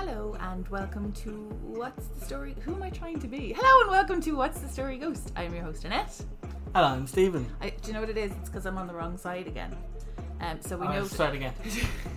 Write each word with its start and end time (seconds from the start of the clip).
Hello 0.00 0.36
and 0.38 0.66
welcome 0.68 1.10
to 1.24 1.30
What's 1.64 2.06
the 2.06 2.24
Story? 2.24 2.54
Who 2.60 2.72
am 2.72 2.84
I 2.84 2.88
trying 2.88 3.18
to 3.18 3.26
be? 3.26 3.52
Hello 3.52 3.80
and 3.80 3.90
welcome 3.90 4.20
to 4.20 4.36
What's 4.36 4.60
the 4.60 4.68
Story 4.68 4.96
Ghost. 4.96 5.32
I'm 5.34 5.52
your 5.52 5.64
host 5.64 5.84
Annette. 5.84 6.22
Hello, 6.72 6.86
I'm 6.86 7.08
Steven. 7.08 7.44
I, 7.60 7.70
do 7.70 7.88
you 7.88 7.94
know 7.94 8.00
what 8.00 8.08
it 8.08 8.16
is? 8.16 8.30
It's 8.30 8.48
because 8.48 8.64
I'm 8.64 8.78
on 8.78 8.86
the 8.86 8.94
wrong 8.94 9.18
side 9.18 9.48
again. 9.48 9.76
Um, 10.40 10.58
so 10.60 10.78
we 10.78 10.86
know 10.86 11.04
start 11.04 11.34
again. 11.34 11.52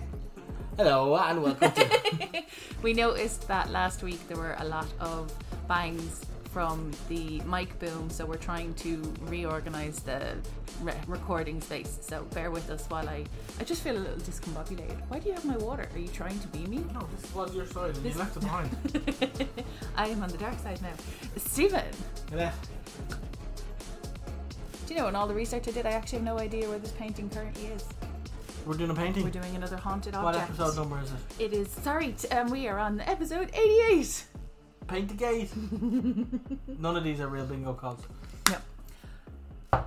Hello 0.76 1.16
and 1.16 1.42
welcome 1.42 1.72
to. 1.72 2.42
we 2.82 2.92
noticed 2.94 3.48
that 3.48 3.72
last 3.72 4.04
week 4.04 4.28
there 4.28 4.36
were 4.36 4.54
a 4.60 4.64
lot 4.64 4.86
of 5.00 5.34
bangs 5.66 6.24
from 6.52 6.90
the 7.08 7.40
mic 7.42 7.78
boom, 7.78 8.10
so 8.10 8.26
we're 8.26 8.36
trying 8.36 8.74
to 8.74 9.00
reorganize 9.22 10.00
the 10.00 10.36
re- 10.82 10.92
recording 11.06 11.60
space. 11.60 11.98
So 12.02 12.24
bear 12.34 12.50
with 12.50 12.68
us 12.70 12.84
while 12.88 13.08
I. 13.08 13.24
I 13.58 13.64
just 13.64 13.82
feel 13.82 13.96
a 13.96 13.98
little 13.98 14.18
discombobulated. 14.18 14.98
Why 15.08 15.18
do 15.18 15.28
you 15.28 15.34
have 15.34 15.44
my 15.46 15.56
water? 15.56 15.88
Are 15.94 15.98
you 15.98 16.08
trying 16.08 16.38
to 16.40 16.48
be 16.48 16.66
me? 16.66 16.84
No, 16.92 17.06
this 17.20 17.34
was 17.34 17.54
your 17.54 17.66
side 17.66 17.94
and 17.96 18.04
This- 18.04 18.14
you 18.14 18.20
left 18.20 18.36
it 18.36 18.40
behind. 18.40 18.70
I 19.96 20.08
am 20.08 20.22
on 20.22 20.28
the 20.28 20.38
dark 20.38 20.58
side 20.58 20.80
now. 20.82 20.92
Steven, 21.38 21.84
Yeah. 22.34 22.52
do 24.86 24.94
you 24.94 25.00
know 25.00 25.08
in 25.08 25.16
all 25.16 25.26
the 25.26 25.34
research 25.34 25.68
I 25.68 25.70
did, 25.70 25.86
I 25.86 25.90
actually 25.92 26.18
have 26.18 26.26
no 26.26 26.38
idea 26.38 26.68
where 26.68 26.78
this 26.78 26.92
painting 26.92 27.30
currently 27.30 27.66
is. 27.66 27.84
We're 28.66 28.74
doing 28.74 28.90
a 28.90 28.94
painting. 28.94 29.24
We're 29.24 29.30
doing 29.30 29.56
another 29.56 29.76
haunted 29.76 30.14
object. 30.14 30.24
what 30.24 30.36
episode 30.66 30.76
number 30.80 31.00
is 31.02 31.10
it? 31.10 31.44
It 31.46 31.52
is 31.52 31.68
sorry, 31.70 32.12
t- 32.12 32.28
um, 32.28 32.50
we 32.50 32.68
are 32.68 32.78
on 32.78 33.00
episode 33.00 33.50
eighty-eight. 33.54 34.24
Paint 34.86 35.08
the 35.08 35.14
gate. 35.14 35.50
None 36.78 36.96
of 36.96 37.04
these 37.04 37.20
are 37.20 37.28
real 37.28 37.46
bingo 37.46 37.72
calls. 37.72 38.00
Yep. 38.50 38.62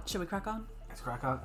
Shall 0.05 0.21
we 0.21 0.27
crack 0.27 0.47
on? 0.47 0.65
Let's 0.89 1.01
crack 1.01 1.23
on. 1.23 1.39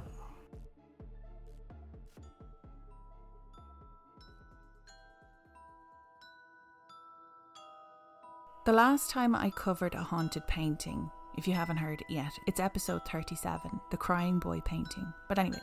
The 8.66 8.72
last 8.72 9.10
time 9.10 9.34
I 9.34 9.50
covered 9.50 9.94
a 9.94 10.02
haunted 10.02 10.46
painting, 10.46 11.10
if 11.36 11.48
you 11.48 11.54
haven't 11.54 11.78
heard 11.78 12.02
it 12.02 12.06
yet, 12.10 12.32
it's 12.46 12.60
episode 12.60 13.04
37, 13.06 13.80
the 13.90 13.96
Crying 13.96 14.38
Boy 14.38 14.60
painting. 14.60 15.12
But 15.28 15.38
anyway, 15.38 15.60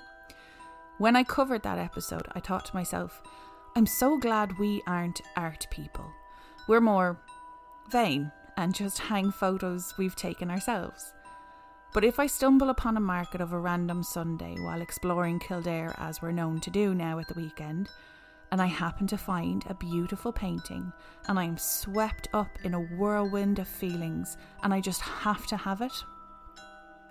when 0.97 1.15
I 1.15 1.23
covered 1.23 1.63
that 1.63 1.77
episode, 1.77 2.27
I 2.33 2.39
thought 2.39 2.65
to 2.65 2.75
myself, 2.75 3.21
I'm 3.75 3.85
so 3.85 4.17
glad 4.17 4.57
we 4.57 4.81
aren't 4.87 5.21
art 5.35 5.67
people. 5.69 6.05
We're 6.67 6.81
more 6.81 7.19
vain 7.91 8.31
and 8.57 8.73
just 8.73 8.99
hang 8.99 9.31
photos 9.31 9.93
we've 9.97 10.15
taken 10.15 10.49
ourselves. 10.49 11.13
But 11.93 12.03
if 12.03 12.19
I 12.19 12.27
stumble 12.27 12.69
upon 12.69 12.97
a 12.97 13.01
market 13.01 13.41
of 13.41 13.53
a 13.53 13.59
random 13.59 14.03
Sunday 14.03 14.55
while 14.59 14.81
exploring 14.81 15.39
Kildare, 15.39 15.95
as 15.97 16.21
we're 16.21 16.31
known 16.31 16.59
to 16.61 16.69
do 16.69 16.93
now 16.93 17.17
at 17.19 17.27
the 17.27 17.33
weekend, 17.33 17.89
and 18.51 18.61
I 18.61 18.67
happen 18.67 19.07
to 19.07 19.17
find 19.17 19.63
a 19.67 19.73
beautiful 19.73 20.31
painting, 20.31 20.91
and 21.27 21.39
I 21.39 21.45
am 21.45 21.57
swept 21.57 22.27
up 22.33 22.49
in 22.63 22.73
a 22.73 22.81
whirlwind 22.81 23.59
of 23.59 23.67
feelings, 23.67 24.37
and 24.63 24.73
I 24.73 24.81
just 24.81 25.01
have 25.01 25.47
to 25.47 25.57
have 25.57 25.81
it, 25.81 25.93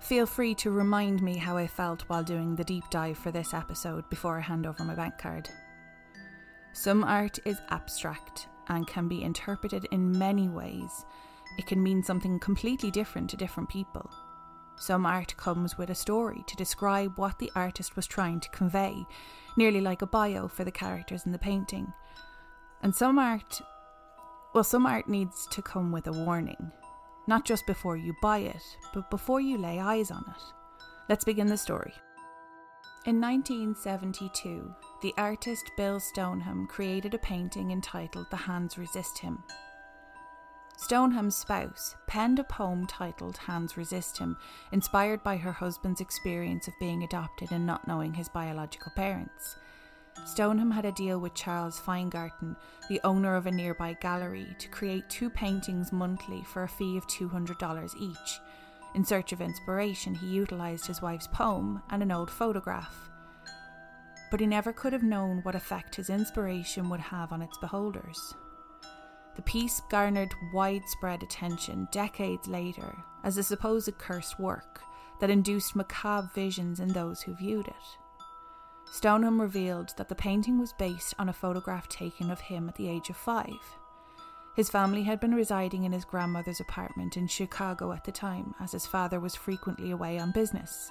feel 0.01 0.27
free 0.27 0.55
to 0.55 0.71
remind 0.71 1.23
me 1.23 1.37
how 1.37 1.57
I 1.57 1.67
felt 1.67 2.03
while 2.03 2.23
doing 2.23 2.55
the 2.55 2.65
deep 2.65 2.85
dive 2.91 3.19
for 3.19 3.31
this 3.31 3.53
episode 3.55 4.09
before 4.09 4.39
I 4.39 4.43
hand 4.43 4.67
over 4.67 4.85
my 4.85 4.95
bank 4.95 5.19
card. 5.19 5.49
Some 6.73 7.03
art 7.03 7.39
is 7.45 7.59
abstract 7.71 8.49
and 8.69 8.87
can 8.87 9.09
be 9.09 9.23
interpreted 9.23 9.87
in 9.91 10.19
many 10.19 10.49
ways. 10.49 11.05
It 11.59 11.67
can 11.67 11.83
mean 11.83 12.03
something 12.03 12.39
completely 12.39 12.91
different 12.91 13.31
to 13.31 13.37
different 13.37 13.69
people. 13.69 14.11
Some 14.79 15.07
art 15.07 15.37
comes 15.37 15.79
with 15.79 15.89
a 15.91 15.95
story 15.95 16.45
to 16.47 16.57
describe 16.57 17.19
what 17.19 17.39
the 17.39 17.51
artist 17.55 17.97
was 17.97 18.07
trying 18.07 18.41
to 18.41 18.51
convey, 18.51 19.07
nearly 19.57 19.81
like 19.81 20.03
a 20.03 20.07
bio 20.07 20.49
for 20.49 20.65
the 20.65 20.71
characters 20.71 21.25
in 21.25 21.33
the 21.33 21.39
painting. 21.39 21.93
And 22.83 22.95
some 22.95 23.19
art, 23.19 23.61
well, 24.55 24.65
some 24.65 24.85
art 24.85 25.09
needs 25.09 25.47
to 25.49 25.63
come 25.63 25.93
with 25.93 26.07
a 26.07 26.13
warning, 26.13 26.73
not 27.27 27.47
just 27.47 27.67
before 27.67 27.97
you 27.97 28.15
buy 28.21 28.39
it, 28.39 28.63
but 28.93 29.11
before 29.11 29.41
you 29.41 29.57
lay 29.57 29.81
eyes 29.81 30.11
on 30.11 30.25
it. 30.29 30.43
Let's 31.09 31.25
begin 31.25 31.47
the 31.47 31.57
story. 31.57 31.95
In 33.07 33.21
1972, 33.21 34.75
the 35.01 35.15
artist 35.17 35.71
Bill 35.77 36.01
Stoneham 36.01 36.67
created 36.67 37.15
a 37.15 37.19
painting 37.19 37.71
entitled 37.71 38.27
The 38.31 38.37
Hands 38.37 38.77
Resist 38.77 39.19
Him. 39.19 39.45
Stoneham's 40.77 41.37
spouse 41.37 41.95
penned 42.09 42.41
a 42.41 42.45
poem 42.45 42.85
titled 42.85 43.37
Hands 43.37 43.77
Resist 43.77 44.19
Him, 44.19 44.37
inspired 44.73 45.23
by 45.23 45.37
her 45.37 45.53
husband's 45.53 46.01
experience 46.01 46.67
of 46.67 46.75
being 46.81 47.05
adopted 47.05 47.53
and 47.53 47.65
not 47.65 47.87
knowing 47.87 48.13
his 48.13 48.29
biological 48.29 48.91
parents. 48.97 49.55
Stoneham 50.25 50.73
had 50.73 50.85
a 50.85 50.91
deal 50.91 51.21
with 51.21 51.33
Charles 51.33 51.79
Feingarten, 51.79 52.57
the 52.89 53.01
owner 53.05 53.37
of 53.37 53.47
a 53.47 53.53
nearby 53.53 53.97
gallery, 54.01 54.49
to 54.59 54.69
create 54.69 55.09
two 55.09 55.31
paintings 55.31 55.93
monthly 55.93 56.43
for 56.43 56.65
a 56.65 56.69
fee 56.69 56.97
of 56.97 57.07
$200 57.07 57.95
each. 58.01 58.41
In 58.97 59.05
search 59.05 59.33
of 59.33 59.43
inspiration, 59.43 60.15
he 60.15 60.27
utilised 60.27 60.87
his 60.87 61.03
wife's 61.03 61.27
poem 61.27 61.83
and 61.91 62.03
an 62.03 62.11
old 62.11 62.31
photograph. 62.31 63.11
But 64.31 64.41
he 64.41 64.47
never 64.47 64.73
could 64.73 64.95
have 64.95 65.03
known 65.03 65.41
what 65.43 65.55
effect 65.55 65.97
his 65.97 66.09
inspiration 66.09 66.89
would 66.89 67.01
have 67.01 67.31
on 67.31 67.43
its 67.43 67.59
beholders. 67.59 68.35
The 69.37 69.43
piece 69.43 69.83
garnered 69.91 70.35
widespread 70.55 71.23
attention 71.23 71.89
decades 71.93 72.49
later 72.49 72.97
as 73.23 73.37
a 73.37 73.43
supposed 73.43 73.99
cursed 73.99 74.41
work 74.41 74.81
that 75.21 75.29
induced 75.29 75.77
macabre 75.77 76.31
visions 76.35 76.81
in 76.81 76.89
those 76.89 77.21
who 77.21 77.37
viewed 77.37 77.69
it. 77.69 77.75
Stoneham 78.91 79.43
revealed 79.43 79.93
that 79.99 80.09
the 80.09 80.15
painting 80.15 80.59
was 80.59 80.73
based 80.73 81.13
on 81.19 81.29
a 81.29 81.35
photograph 81.35 81.87
taken 81.91 82.31
of 82.31 82.41
him 82.41 82.67
at 82.67 82.77
the 82.77 82.89
age 82.89 83.11
of 83.11 83.17
five. 83.19 83.77
His 84.57 84.71
family 84.71 85.03
had 85.03 85.21
been 85.21 85.35
residing 85.35 85.85
in 85.85 85.93
his 85.93 86.07
grandmother's 86.07 86.61
apartment 86.61 87.19
in 87.19 87.27
Chicago 87.27 87.93
at 87.93 88.05
the 88.05 88.11
time, 88.11 88.55
as 88.59 88.73
his 88.73 88.87
father 88.87 89.21
was 89.21 89.35
frequently 89.35 89.91
away 89.91 90.19
on 90.19 90.33
business. 90.33 90.91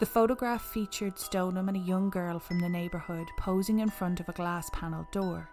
The 0.00 0.06
photograph 0.06 0.62
featured 0.62 1.16
Stoneham 1.16 1.68
and 1.68 1.76
a 1.76 1.80
young 1.80 2.10
girl 2.10 2.40
from 2.40 2.58
the 2.58 2.68
neighbourhood 2.68 3.28
posing 3.36 3.78
in 3.78 3.90
front 3.90 4.18
of 4.18 4.28
a 4.28 4.32
glass 4.32 4.68
panelled 4.70 5.08
door. 5.12 5.48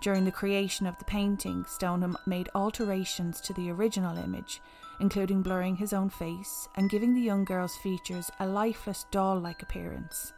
During 0.00 0.24
the 0.24 0.32
creation 0.32 0.86
of 0.86 0.98
the 0.98 1.04
painting, 1.04 1.64
Stoneham 1.68 2.16
made 2.26 2.48
alterations 2.56 3.40
to 3.42 3.52
the 3.52 3.70
original 3.70 4.18
image, 4.18 4.60
including 4.98 5.42
blurring 5.42 5.76
his 5.76 5.92
own 5.92 6.10
face 6.10 6.68
and 6.74 6.90
giving 6.90 7.14
the 7.14 7.20
young 7.20 7.44
girl's 7.44 7.76
features 7.76 8.28
a 8.40 8.46
lifeless 8.46 9.06
doll 9.12 9.38
like 9.38 9.62
appearance. 9.62 10.32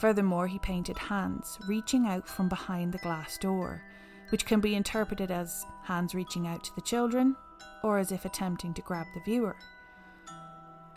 Furthermore, 0.00 0.48
he 0.48 0.58
painted 0.58 0.98
hands 0.98 1.56
reaching 1.68 2.06
out 2.06 2.26
from 2.26 2.48
behind 2.48 2.92
the 2.92 2.98
glass 2.98 3.38
door, 3.38 3.82
which 4.30 4.46
can 4.46 4.60
be 4.60 4.74
interpreted 4.74 5.30
as 5.30 5.64
hands 5.84 6.14
reaching 6.14 6.46
out 6.46 6.64
to 6.64 6.74
the 6.74 6.80
children 6.80 7.36
or 7.82 7.98
as 7.98 8.12
if 8.12 8.24
attempting 8.24 8.74
to 8.74 8.82
grab 8.82 9.06
the 9.14 9.20
viewer. 9.20 9.56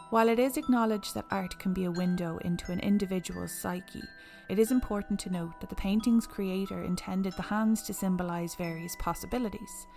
While 0.10 0.30
it 0.30 0.38
is 0.38 0.58
acknowledged 0.58 1.16
that 1.16 1.26
art 1.32 1.58
can 1.58 1.74
be 1.74 1.86
a 1.86 1.92
window 1.92 2.38
into 2.46 2.72
an 2.72 2.80
individual's 2.80 3.52
psyche, 3.52 4.04
it 4.48 4.60
is 4.60 4.72
important 4.72 5.20
to 5.22 5.32
note 5.32 5.60
that 5.60 5.70
the 5.70 5.76
painting's 5.76 6.28
creator 6.28 6.84
intended 6.84 7.34
the 7.34 7.42
hands 7.42 7.82
to 7.84 7.94
symbolise 7.94 8.54
various 8.56 8.96
possibilities. 9.00 9.88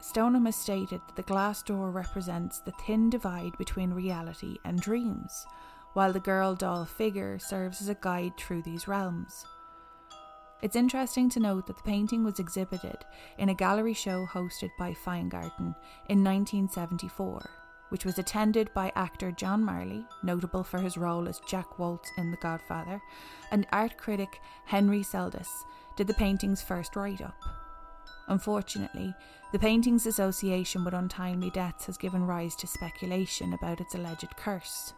Stoneham 0.00 0.44
has 0.44 0.56
stated 0.56 1.00
that 1.06 1.16
the 1.16 1.22
glass 1.22 1.62
door 1.62 1.90
represents 1.90 2.58
the 2.58 2.72
thin 2.72 3.08
divide 3.08 3.56
between 3.56 3.94
reality 3.94 4.58
and 4.64 4.78
dreams, 4.78 5.46
while 5.94 6.12
the 6.12 6.20
girl 6.20 6.54
doll 6.54 6.84
figure 6.84 7.38
serves 7.38 7.80
as 7.80 7.88
a 7.88 7.96
guide 8.02 8.36
through 8.36 8.60
these 8.60 8.86
realms. 8.86 9.46
It's 10.62 10.76
interesting 10.76 11.28
to 11.30 11.40
note 11.40 11.66
that 11.66 11.76
the 11.76 11.82
painting 11.82 12.24
was 12.24 12.38
exhibited 12.38 13.04
in 13.38 13.50
a 13.50 13.54
gallery 13.54 13.92
show 13.92 14.26
hosted 14.26 14.70
by 14.78 14.94
Feingarten 14.94 15.74
in 16.08 16.24
1974, 16.24 17.50
which 17.90 18.06
was 18.06 18.18
attended 18.18 18.72
by 18.72 18.90
actor 18.96 19.30
John 19.30 19.62
Marley, 19.62 20.04
notable 20.22 20.64
for 20.64 20.78
his 20.78 20.96
role 20.96 21.28
as 21.28 21.40
Jack 21.46 21.76
Woltz 21.76 22.08
in 22.16 22.30
The 22.30 22.38
Godfather, 22.38 23.02
and 23.50 23.66
art 23.70 23.98
critic 23.98 24.40
Henry 24.64 25.02
Seldes 25.02 25.48
did 25.94 26.06
the 26.06 26.14
painting's 26.14 26.62
first 26.62 26.96
write 26.96 27.20
up. 27.20 27.36
Unfortunately, 28.28 29.14
the 29.52 29.58
painting's 29.58 30.06
association 30.06 30.84
with 30.84 30.94
untimely 30.94 31.50
deaths 31.50 31.84
has 31.84 31.98
given 31.98 32.24
rise 32.24 32.56
to 32.56 32.66
speculation 32.66 33.52
about 33.52 33.80
its 33.80 33.94
alleged 33.94 34.34
curse. 34.36 34.94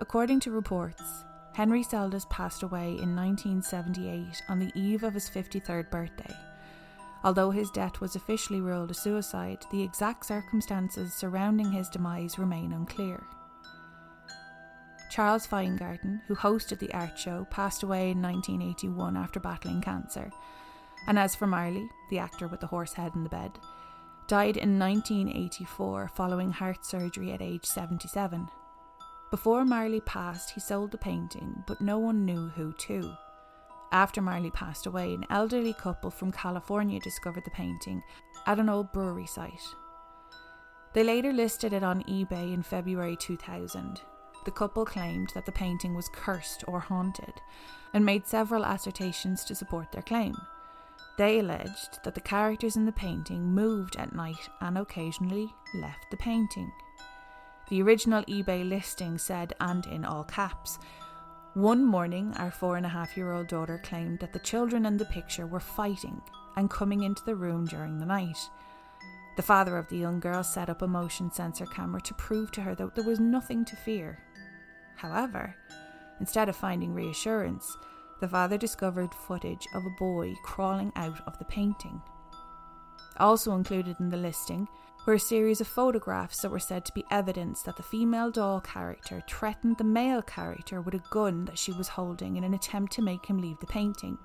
According 0.00 0.38
to 0.40 0.52
reports, 0.52 1.24
Henry 1.58 1.82
Seldes 1.82 2.24
passed 2.30 2.62
away 2.62 2.90
in 3.02 3.16
1978 3.16 4.44
on 4.48 4.60
the 4.60 4.70
eve 4.76 5.02
of 5.02 5.14
his 5.14 5.28
53rd 5.28 5.90
birthday. 5.90 6.32
Although 7.24 7.50
his 7.50 7.68
death 7.72 8.00
was 8.00 8.14
officially 8.14 8.60
ruled 8.60 8.92
a 8.92 8.94
suicide, 8.94 9.64
the 9.72 9.82
exact 9.82 10.24
circumstances 10.24 11.12
surrounding 11.12 11.72
his 11.72 11.88
demise 11.88 12.38
remain 12.38 12.72
unclear. 12.72 13.24
Charles 15.10 15.48
Feingarten, 15.48 16.22
who 16.28 16.36
hosted 16.36 16.78
the 16.78 16.94
art 16.94 17.18
show, 17.18 17.44
passed 17.50 17.82
away 17.82 18.12
in 18.12 18.22
1981 18.22 19.16
after 19.16 19.40
battling 19.40 19.80
cancer. 19.80 20.30
And 21.08 21.18
as 21.18 21.34
for 21.34 21.48
Marley, 21.48 21.90
the 22.08 22.20
actor 22.20 22.46
with 22.46 22.60
the 22.60 22.68
horse 22.68 22.92
head 22.92 23.16
in 23.16 23.24
the 23.24 23.28
bed, 23.28 23.50
died 24.28 24.56
in 24.56 24.78
1984 24.78 26.06
following 26.14 26.52
heart 26.52 26.86
surgery 26.86 27.32
at 27.32 27.42
age 27.42 27.64
77. 27.64 28.48
Before 29.30 29.64
Marley 29.64 30.00
passed, 30.00 30.50
he 30.50 30.60
sold 30.60 30.90
the 30.90 30.98
painting, 30.98 31.62
but 31.66 31.80
no 31.80 31.98
one 31.98 32.24
knew 32.24 32.48
who 32.48 32.72
to. 32.72 33.14
After 33.92 34.22
Marley 34.22 34.50
passed 34.50 34.86
away, 34.86 35.14
an 35.14 35.24
elderly 35.30 35.74
couple 35.74 36.10
from 36.10 36.32
California 36.32 36.98
discovered 37.00 37.44
the 37.44 37.50
painting 37.50 38.02
at 38.46 38.58
an 38.58 38.68
old 38.68 38.92
brewery 38.92 39.26
site. 39.26 39.64
They 40.94 41.04
later 41.04 41.32
listed 41.32 41.72
it 41.74 41.82
on 41.82 42.02
eBay 42.04 42.52
in 42.54 42.62
February 42.62 43.16
2000. 43.16 44.00
The 44.44 44.50
couple 44.50 44.86
claimed 44.86 45.30
that 45.34 45.44
the 45.44 45.52
painting 45.52 45.94
was 45.94 46.08
cursed 46.08 46.64
or 46.66 46.80
haunted 46.80 47.34
and 47.92 48.04
made 48.04 48.26
several 48.26 48.64
assertions 48.64 49.44
to 49.44 49.54
support 49.54 49.92
their 49.92 50.02
claim. 50.02 50.34
They 51.18 51.40
alleged 51.40 52.02
that 52.04 52.14
the 52.14 52.20
characters 52.20 52.76
in 52.76 52.86
the 52.86 52.92
painting 52.92 53.42
moved 53.42 53.96
at 53.96 54.14
night 54.14 54.48
and 54.60 54.78
occasionally 54.78 55.52
left 55.74 56.10
the 56.10 56.16
painting. 56.16 56.72
The 57.70 57.82
original 57.82 58.22
eBay 58.24 58.66
listing 58.66 59.18
said, 59.18 59.54
and 59.60 59.86
in 59.86 60.04
all 60.04 60.24
caps, 60.24 60.78
one 61.54 61.84
morning, 61.84 62.32
our 62.36 62.50
four 62.50 62.76
and 62.76 62.86
a 62.86 62.88
half 62.88 63.16
year 63.16 63.32
old 63.32 63.48
daughter 63.48 63.80
claimed 63.82 64.20
that 64.20 64.32
the 64.32 64.38
children 64.38 64.86
in 64.86 64.96
the 64.96 65.04
picture 65.04 65.46
were 65.46 65.60
fighting 65.60 66.22
and 66.56 66.70
coming 66.70 67.02
into 67.02 67.24
the 67.24 67.34
room 67.34 67.66
during 67.66 67.98
the 67.98 68.06
night. 68.06 68.38
The 69.36 69.42
father 69.42 69.76
of 69.76 69.88
the 69.88 69.98
young 69.98 70.18
girl 70.18 70.42
set 70.42 70.70
up 70.70 70.82
a 70.82 70.88
motion 70.88 71.30
sensor 71.30 71.66
camera 71.66 72.00
to 72.02 72.14
prove 72.14 72.50
to 72.52 72.60
her 72.62 72.74
that 72.74 72.94
there 72.94 73.04
was 73.04 73.20
nothing 73.20 73.64
to 73.66 73.76
fear. 73.76 74.18
However, 74.96 75.54
instead 76.20 76.48
of 76.48 76.56
finding 76.56 76.94
reassurance, 76.94 77.76
the 78.20 78.28
father 78.28 78.58
discovered 78.58 79.14
footage 79.14 79.66
of 79.74 79.84
a 79.84 79.96
boy 79.98 80.34
crawling 80.42 80.92
out 80.96 81.20
of 81.26 81.38
the 81.38 81.44
painting. 81.44 82.00
Also 83.18 83.54
included 83.54 83.96
in 84.00 84.10
the 84.10 84.16
listing 84.16 84.66
were 85.08 85.14
a 85.14 85.18
series 85.18 85.62
of 85.62 85.66
photographs 85.66 86.42
that 86.42 86.50
were 86.50 86.58
said 86.58 86.84
to 86.84 86.92
be 86.92 87.02
evidence 87.10 87.62
that 87.62 87.78
the 87.78 87.82
female 87.82 88.30
doll 88.30 88.60
character 88.60 89.22
threatened 89.26 89.78
the 89.78 89.82
male 89.82 90.20
character 90.20 90.82
with 90.82 90.92
a 90.92 91.02
gun 91.08 91.46
that 91.46 91.56
she 91.56 91.72
was 91.72 91.88
holding 91.88 92.36
in 92.36 92.44
an 92.44 92.52
attempt 92.52 92.92
to 92.92 93.00
make 93.00 93.24
him 93.24 93.40
leave 93.40 93.58
the 93.58 93.66
painting. 93.66 94.18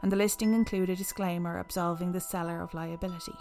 And 0.00 0.12
the 0.12 0.16
listing 0.16 0.54
included 0.54 0.90
a 0.90 0.94
disclaimer 0.94 1.58
absolving 1.58 2.12
the 2.12 2.20
seller 2.20 2.60
of 2.60 2.74
liability. 2.74 3.34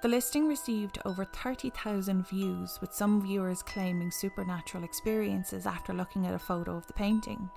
The 0.00 0.08
listing 0.08 0.48
received 0.48 0.98
over 1.04 1.26
30,000 1.26 2.26
views, 2.26 2.78
with 2.80 2.94
some 2.94 3.20
viewers 3.20 3.62
claiming 3.62 4.10
supernatural 4.10 4.82
experiences 4.82 5.66
after 5.66 5.92
looking 5.92 6.26
at 6.26 6.32
a 6.32 6.38
photo 6.38 6.74
of 6.74 6.86
the 6.86 6.94
painting. 6.94 7.50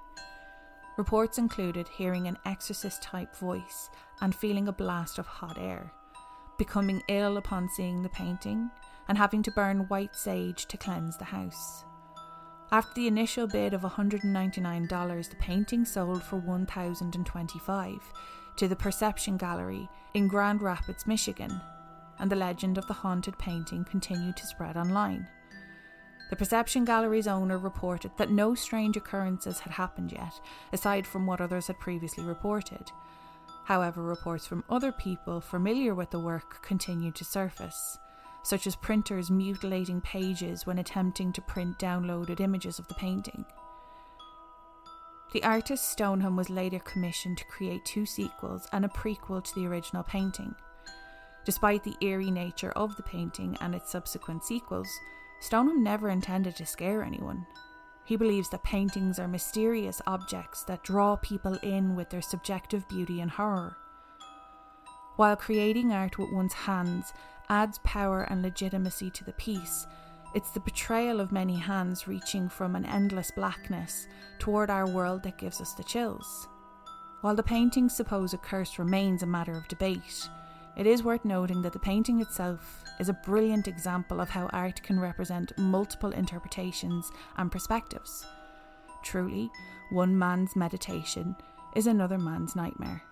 Reports 0.97 1.37
included 1.37 1.87
hearing 1.87 2.27
an 2.27 2.37
exorcist 2.45 3.01
type 3.01 3.33
voice 3.37 3.89
and 4.19 4.35
feeling 4.35 4.67
a 4.67 4.73
blast 4.73 5.19
of 5.19 5.25
hot 5.25 5.57
air, 5.57 5.93
becoming 6.57 7.03
ill 7.07 7.37
upon 7.37 7.69
seeing 7.69 8.01
the 8.01 8.09
painting, 8.09 8.69
and 9.07 9.17
having 9.17 9.43
to 9.43 9.51
burn 9.51 9.87
white 9.87 10.15
sage 10.15 10.65
to 10.67 10.77
cleanse 10.77 11.17
the 11.17 11.25
house. 11.25 11.85
After 12.71 12.93
the 12.95 13.07
initial 13.07 13.47
bid 13.47 13.73
of 13.73 13.81
$199, 13.81 15.29
the 15.29 15.35
painting 15.35 15.85
sold 15.85 16.23
for 16.23 16.37
1,025 16.37 18.13
to 18.57 18.67
the 18.67 18.75
Perception 18.75 19.37
Gallery 19.37 19.87
in 20.13 20.27
Grand 20.27 20.61
Rapids, 20.61 21.05
Michigan, 21.05 21.61
and 22.19 22.31
the 22.31 22.35
legend 22.35 22.77
of 22.77 22.87
the 22.87 22.93
haunted 22.93 23.37
painting 23.37 23.83
continued 23.83 24.37
to 24.37 24.47
spread 24.47 24.77
online. 24.77 25.27
The 26.29 26.35
Perception 26.35 26.85
Gallery's 26.85 27.27
owner 27.27 27.59
reported 27.59 28.11
that 28.17 28.31
no 28.31 28.55
strange 28.55 28.97
occurrences 28.97 29.59
had 29.59 29.73
happened 29.73 30.11
yet, 30.11 30.39
aside 30.73 31.05
from 31.05 31.27
what 31.27 31.39
others 31.41 31.67
had 31.67 31.79
previously 31.79 32.23
reported. 32.23 32.91
However, 33.65 34.03
reports 34.03 34.45
from 34.45 34.63
other 34.69 34.91
people 34.91 35.41
familiar 35.41 35.95
with 35.95 36.11
the 36.11 36.19
work 36.19 36.61
continued 36.61 37.15
to 37.15 37.25
surface, 37.25 37.97
such 38.43 38.67
as 38.67 38.75
printers 38.75 39.31
mutilating 39.31 40.01
pages 40.01 40.67
when 40.67 40.77
attempting 40.77 41.33
to 41.33 41.41
print 41.41 41.79
downloaded 41.79 42.39
images 42.39 42.77
of 42.77 42.87
the 42.87 42.93
painting. 42.93 43.43
The 45.33 45.43
artist 45.43 45.89
Stoneham 45.89 46.35
was 46.35 46.51
later 46.51 46.79
commissioned 46.79 47.39
to 47.39 47.45
create 47.45 47.83
two 47.85 48.05
sequels 48.05 48.67
and 48.71 48.85
a 48.85 48.89
prequel 48.89 49.43
to 49.43 49.55
the 49.55 49.65
original 49.65 50.03
painting. 50.03 50.53
Despite 51.43 51.83
the 51.83 51.97
eerie 52.01 52.31
nature 52.31 52.71
of 52.71 52.95
the 52.95 53.03
painting 53.03 53.57
and 53.61 53.73
its 53.73 53.91
subsequent 53.91 54.45
sequels, 54.45 54.87
Stoneham 55.41 55.83
never 55.83 56.09
intended 56.09 56.55
to 56.57 56.65
scare 56.67 57.03
anyone. 57.03 57.45
He 58.05 58.15
believes 58.15 58.49
that 58.49 58.63
paintings 58.63 59.17
are 59.17 59.27
mysterious 59.27 60.01
objects 60.05 60.63
that 60.65 60.83
draw 60.83 61.15
people 61.15 61.55
in 61.63 61.95
with 61.95 62.11
their 62.11 62.21
subjective 62.21 62.87
beauty 62.87 63.19
and 63.19 63.31
horror. 63.31 63.75
While 65.15 65.35
creating 65.35 65.91
art 65.91 66.17
with 66.17 66.31
one's 66.31 66.53
hands 66.53 67.13
adds 67.49 67.79
power 67.83 68.21
and 68.21 68.41
legitimacy 68.41 69.09
to 69.09 69.23
the 69.23 69.33
piece, 69.33 69.87
it's 70.35 70.51
the 70.51 70.59
betrayal 70.59 71.19
of 71.19 71.31
many 71.31 71.55
hands 71.55 72.07
reaching 72.07 72.49
from 72.49 72.75
an 72.75 72.85
endless 72.85 73.31
blackness 73.31 74.07
toward 74.37 74.69
our 74.69 74.87
world 74.87 75.23
that 75.23 75.37
gives 75.37 75.59
us 75.59 75.73
the 75.73 75.83
chills. 75.83 76.47
While 77.21 77.35
the 77.35 77.41
painting's 77.43 77.95
supposed 77.95 78.39
curse 78.43 78.77
remains 78.77 79.23
a 79.23 79.27
matter 79.27 79.57
of 79.57 79.67
debate, 79.67 80.29
it 80.77 80.85
is 80.85 81.03
worth 81.03 81.25
noting 81.25 81.61
that 81.61 81.73
the 81.73 81.79
painting 81.79 82.21
itself 82.21 82.83
is 82.99 83.09
a 83.09 83.19
brilliant 83.25 83.67
example 83.67 84.19
of 84.19 84.29
how 84.29 84.47
art 84.47 84.81
can 84.83 84.99
represent 84.99 85.57
multiple 85.57 86.11
interpretations 86.11 87.11
and 87.37 87.51
perspectives. 87.51 88.25
Truly, 89.03 89.49
one 89.91 90.17
man's 90.17 90.55
meditation 90.55 91.35
is 91.75 91.87
another 91.87 92.17
man's 92.17 92.55
nightmare. 92.55 93.03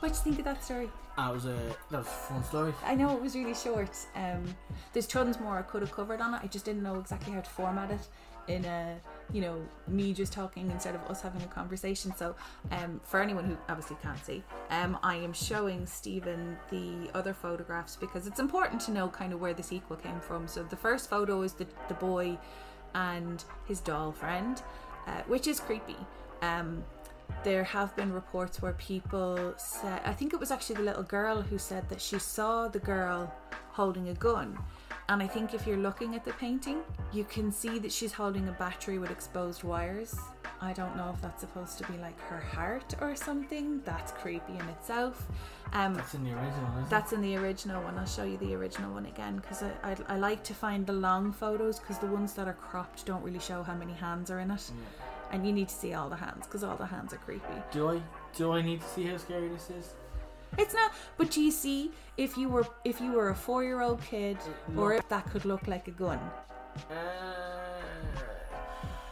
What 0.00 0.12
do 0.12 0.18
you 0.18 0.24
think 0.24 0.38
of 0.38 0.44
that 0.46 0.64
story? 0.64 0.90
That 1.18 1.32
was 1.32 1.44
a 1.44 1.56
that 1.90 1.98
was 1.98 2.06
a 2.06 2.10
fun 2.10 2.44
story. 2.44 2.74
I 2.84 2.94
know 2.94 3.14
it 3.14 3.20
was 3.20 3.34
really 3.34 3.54
short. 3.54 3.90
Um, 4.14 4.42
there's 4.94 5.06
tons 5.06 5.38
more 5.38 5.58
I 5.58 5.62
could 5.62 5.82
have 5.82 5.92
covered 5.92 6.22
on 6.22 6.32
it. 6.34 6.40
I 6.42 6.46
just 6.46 6.64
didn't 6.64 6.82
know 6.82 6.98
exactly 6.98 7.34
how 7.34 7.40
to 7.42 7.50
format 7.50 7.90
it 7.90 8.08
in 8.48 8.64
a 8.64 8.96
you 9.30 9.42
know 9.42 9.60
me 9.86 10.14
just 10.14 10.32
talking 10.32 10.70
instead 10.70 10.94
of 10.94 11.02
us 11.02 11.20
having 11.20 11.42
a 11.42 11.46
conversation. 11.46 12.14
So, 12.16 12.34
um, 12.72 13.00
for 13.04 13.20
anyone 13.20 13.44
who 13.44 13.58
obviously 13.68 13.96
can't 14.02 14.24
see, 14.24 14.42
um, 14.70 14.98
I 15.02 15.16
am 15.16 15.34
showing 15.34 15.84
Steven 15.84 16.56
the 16.70 17.10
other 17.12 17.34
photographs 17.34 17.96
because 17.96 18.26
it's 18.26 18.40
important 18.40 18.80
to 18.82 18.92
know 18.92 19.08
kind 19.08 19.34
of 19.34 19.40
where 19.40 19.52
the 19.52 19.62
sequel 19.62 19.96
came 19.96 20.20
from. 20.20 20.48
So 20.48 20.62
the 20.62 20.76
first 20.76 21.10
photo 21.10 21.42
is 21.42 21.52
the 21.52 21.66
the 21.88 21.94
boy 21.94 22.38
and 22.94 23.44
his 23.66 23.80
doll 23.80 24.12
friend, 24.12 24.62
uh, 25.06 25.20
which 25.26 25.46
is 25.46 25.60
creepy. 25.60 25.96
Um, 26.40 26.82
there 27.42 27.64
have 27.64 27.94
been 27.96 28.12
reports 28.12 28.60
where 28.60 28.72
people 28.74 29.54
said, 29.56 30.00
I 30.04 30.12
think 30.12 30.34
it 30.34 30.40
was 30.40 30.50
actually 30.50 30.76
the 30.76 30.82
little 30.82 31.02
girl 31.02 31.40
who 31.42 31.58
said 31.58 31.88
that 31.88 32.00
she 32.00 32.18
saw 32.18 32.68
the 32.68 32.78
girl 32.78 33.32
holding 33.70 34.08
a 34.08 34.14
gun. 34.14 34.58
And 35.08 35.22
I 35.22 35.26
think 35.26 35.54
if 35.54 35.66
you're 35.66 35.76
looking 35.76 36.14
at 36.14 36.24
the 36.24 36.32
painting, 36.34 36.82
you 37.12 37.24
can 37.24 37.50
see 37.50 37.78
that 37.80 37.90
she's 37.90 38.12
holding 38.12 38.46
a 38.48 38.52
battery 38.52 38.98
with 38.98 39.10
exposed 39.10 39.64
wires. 39.64 40.14
I 40.60 40.72
don't 40.72 40.94
know 40.96 41.10
if 41.14 41.20
that's 41.20 41.40
supposed 41.40 41.78
to 41.78 41.90
be 41.90 41.98
like 41.98 42.20
her 42.20 42.38
heart 42.38 42.94
or 43.00 43.16
something. 43.16 43.80
That's 43.84 44.12
creepy 44.12 44.52
in 44.52 44.68
itself. 44.68 45.26
Um, 45.72 45.94
That's 45.94 46.14
in 46.14 46.24
the 46.24 46.32
original, 46.32 46.70
isn't 46.78 46.90
that's 46.90 47.12
in 47.12 47.22
the 47.22 47.36
original 47.36 47.82
one. 47.82 47.96
I'll 47.96 48.06
show 48.06 48.24
you 48.24 48.36
the 48.38 48.54
original 48.54 48.92
one 48.92 49.06
again 49.06 49.36
because 49.36 49.62
I, 49.62 49.70
I, 49.84 49.96
I 50.08 50.16
like 50.18 50.42
to 50.44 50.54
find 50.54 50.86
the 50.86 50.92
long 50.92 51.32
photos 51.32 51.78
because 51.78 51.98
the 51.98 52.06
ones 52.06 52.32
that 52.34 52.46
are 52.46 52.54
cropped 52.54 53.06
don't 53.06 53.22
really 53.22 53.38
show 53.38 53.62
how 53.62 53.74
many 53.74 53.92
hands 53.92 54.30
are 54.30 54.40
in 54.40 54.50
it. 54.50 54.54
it? 54.54 54.70
Yeah. 54.70 55.19
And 55.30 55.46
you 55.46 55.52
need 55.52 55.68
to 55.68 55.74
see 55.74 55.94
all 55.94 56.08
the 56.08 56.16
hands 56.16 56.46
because 56.46 56.64
all 56.64 56.76
the 56.76 56.86
hands 56.86 57.12
are 57.12 57.18
creepy. 57.18 57.54
Do 57.70 57.90
I 57.90 58.02
do 58.36 58.52
I 58.52 58.62
need 58.62 58.80
to 58.80 58.88
see 58.88 59.06
how 59.06 59.16
scary 59.16 59.48
this 59.48 59.70
is? 59.70 59.94
It's 60.58 60.74
not. 60.74 60.92
But 61.16 61.30
do 61.30 61.40
you 61.40 61.52
see 61.52 61.92
if 62.16 62.36
you 62.36 62.48
were 62.48 62.66
if 62.84 63.00
you 63.00 63.12
were 63.12 63.30
a 63.30 63.34
four 63.34 63.62
year 63.62 63.80
old 63.80 64.02
kid, 64.02 64.38
or 64.76 64.94
if 64.94 65.08
that 65.08 65.30
could 65.30 65.44
look 65.44 65.68
like 65.68 65.86
a 65.88 65.92
gun? 65.92 66.18
Uh, 66.90 66.94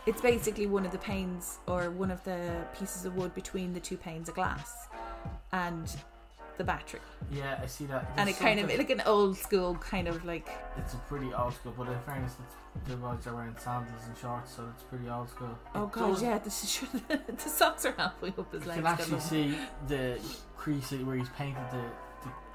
It's 0.06 0.20
basically 0.22 0.66
one 0.66 0.86
of 0.86 0.92
the 0.92 0.98
panes 0.98 1.58
or 1.66 1.90
one 1.90 2.10
of 2.10 2.24
the 2.24 2.40
pieces 2.78 3.04
of 3.04 3.14
wood 3.14 3.34
between 3.34 3.74
the 3.74 3.80
two 3.80 3.96
panes 3.96 4.28
of 4.28 4.34
glass, 4.34 4.88
and 5.52 5.86
the 6.58 6.64
battery. 6.64 7.00
yeah, 7.32 7.58
I 7.62 7.66
see 7.66 7.86
that. 7.86 8.10
And 8.16 8.28
it 8.28 8.36
kind 8.38 8.60
of 8.60 8.68
like 8.68 8.90
an 8.90 9.02
old 9.06 9.36
school 9.36 9.74
kind 9.76 10.06
of 10.08 10.24
like 10.24 10.48
It's 10.76 10.94
a 10.94 10.98
pretty 11.08 11.32
old 11.32 11.54
school, 11.54 11.74
but 11.78 11.88
in 11.88 11.98
fairness, 12.00 12.34
it's, 12.44 12.88
the 12.88 12.96
boys 12.96 13.26
are 13.26 13.34
wearing 13.34 13.56
sandals 13.58 14.02
and 14.06 14.16
shorts, 14.18 14.54
so 14.56 14.68
it's 14.74 14.82
pretty 14.84 15.08
old 15.08 15.28
school. 15.30 15.58
oh 15.74 15.84
It 15.84 15.92
god 15.92 16.20
yeah 16.22 16.38
the, 16.38 16.50
sh- 16.50 16.84
the 17.08 17.48
socks 17.48 17.84
are 17.86 17.92
halfway 17.96 18.28
up 18.30 18.52
his 18.52 18.66
legs. 18.66 18.76
You 18.76 18.82
can 18.84 18.92
actually 18.92 19.20
see 19.20 19.58
the 19.88 20.18
crease 20.56 20.90
where 20.92 21.16
he's 21.16 21.28
painted 21.30 21.64
the. 21.72 21.84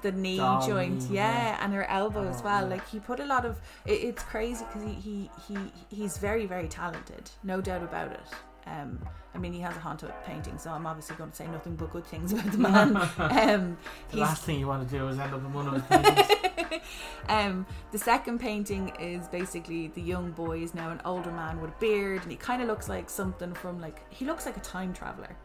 the 0.02 0.12
knee 0.12 0.36
joint, 0.66 1.02
yeah, 1.10 1.10
yeah. 1.10 1.58
and 1.64 1.72
her 1.72 1.84
elbow 1.90 2.24
oh, 2.26 2.28
as 2.28 2.40
Oh, 2.40 2.44
well. 2.44 2.62
yeah. 2.62 2.74
Like 2.74 2.88
he 2.88 3.00
put 3.00 3.20
a 3.20 3.24
lot 3.24 3.44
of. 3.44 3.60
It, 3.86 3.98
it's 4.08 4.22
crazy 4.22 4.64
because 4.66 4.82
he, 4.88 4.94
he 5.06 5.30
he 5.48 5.56
he's 5.88 6.18
very 6.18 6.46
very 6.46 6.68
talented, 6.68 7.30
no 7.42 7.60
doubt 7.60 7.82
about 7.82 8.12
it. 8.12 8.20
Um, 8.66 8.98
I 9.34 9.38
mean, 9.38 9.52
he 9.52 9.60
has 9.60 9.72
a 9.76 9.80
hand 9.80 10.00
haunted 10.00 10.12
painting, 10.24 10.58
so 10.58 10.70
I'm 10.70 10.86
obviously 10.86 11.16
going 11.16 11.30
to 11.30 11.36
say 11.36 11.46
nothing 11.48 11.74
but 11.76 11.92
good 11.92 12.06
things 12.06 12.32
about 12.32 12.50
the 12.52 12.58
man. 12.58 12.96
um, 13.18 13.76
The 14.10 14.18
last 14.18 14.44
thing 14.44 14.58
you 14.60 14.66
want 14.66 14.88
to 14.88 14.96
do 14.96 15.06
is 15.08 15.18
end 15.18 15.34
up 15.34 15.40
in 15.40 15.52
one 15.52 15.66
of 15.66 15.74
his 15.74 15.82
paintings. 15.88 16.82
um, 17.28 17.66
the 17.92 17.98
second 17.98 18.38
painting 18.40 18.90
is 19.00 19.28
basically 19.28 19.88
the 19.88 20.00
young 20.00 20.30
boy 20.30 20.62
is 20.62 20.74
now 20.74 20.90
an 20.90 21.00
older 21.04 21.30
man 21.32 21.60
with 21.60 21.70
a 21.72 21.74
beard, 21.78 22.22
and 22.22 22.30
he 22.30 22.36
kind 22.38 22.62
of 22.62 22.68
looks 22.68 22.88
like 22.88 23.10
something 23.10 23.52
from 23.54 23.80
like 23.80 24.00
he 24.12 24.24
looks 24.24 24.46
like 24.46 24.56
a 24.56 24.60
time 24.60 24.92
traveler. 24.94 25.36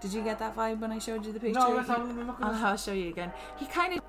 Did 0.00 0.12
you 0.14 0.22
get 0.24 0.38
that 0.38 0.56
vibe 0.56 0.80
when 0.80 0.90
I 0.90 0.98
showed 0.98 1.26
you 1.26 1.32
the 1.32 1.38
picture? 1.40 1.60
no, 1.60 1.78
He- 1.82 1.92
I'm 1.92 2.26
looking 2.26 2.44
I'll. 2.44 2.64
I'll 2.66 2.76
show 2.78 2.92
you 2.92 3.10
again. 3.10 3.30
He 3.58 3.66
kind 3.66 3.92
of. 3.98 4.00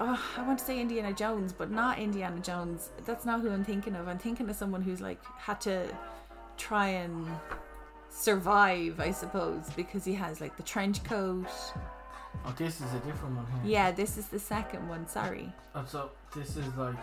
oh, 0.00 0.20
I 0.36 0.42
want 0.42 0.58
to 0.58 0.64
say 0.64 0.80
Indiana 0.80 1.12
Jones, 1.12 1.52
but 1.52 1.70
not 1.70 1.98
Indiana 2.00 2.40
Jones. 2.40 2.90
That's 3.04 3.24
not 3.24 3.40
who 3.40 3.50
I'm 3.50 3.64
thinking 3.64 3.94
of. 3.94 4.08
I'm 4.08 4.18
thinking 4.18 4.50
of 4.50 4.56
someone 4.56 4.82
who's 4.82 5.00
like 5.00 5.22
had 5.38 5.60
to 5.62 5.86
try 6.56 6.88
and 6.88 7.26
survive, 8.10 9.00
I 9.00 9.12
suppose, 9.12 9.70
because 9.76 10.04
he 10.04 10.14
has 10.14 10.40
like 10.40 10.56
the 10.56 10.62
trench 10.62 11.02
coat. 11.04 11.46
Oh, 12.44 12.54
this 12.56 12.80
is 12.80 12.92
a 12.92 12.98
different 13.00 13.36
one 13.36 13.46
here. 13.46 13.72
Yeah, 13.72 13.90
this 13.90 14.18
is 14.18 14.28
the 14.28 14.38
second 14.38 14.88
one. 14.88 15.06
Sorry. 15.08 15.52
Oh, 15.74 15.84
so 15.86 16.10
this 16.34 16.56
is 16.56 16.76
like 16.76 16.94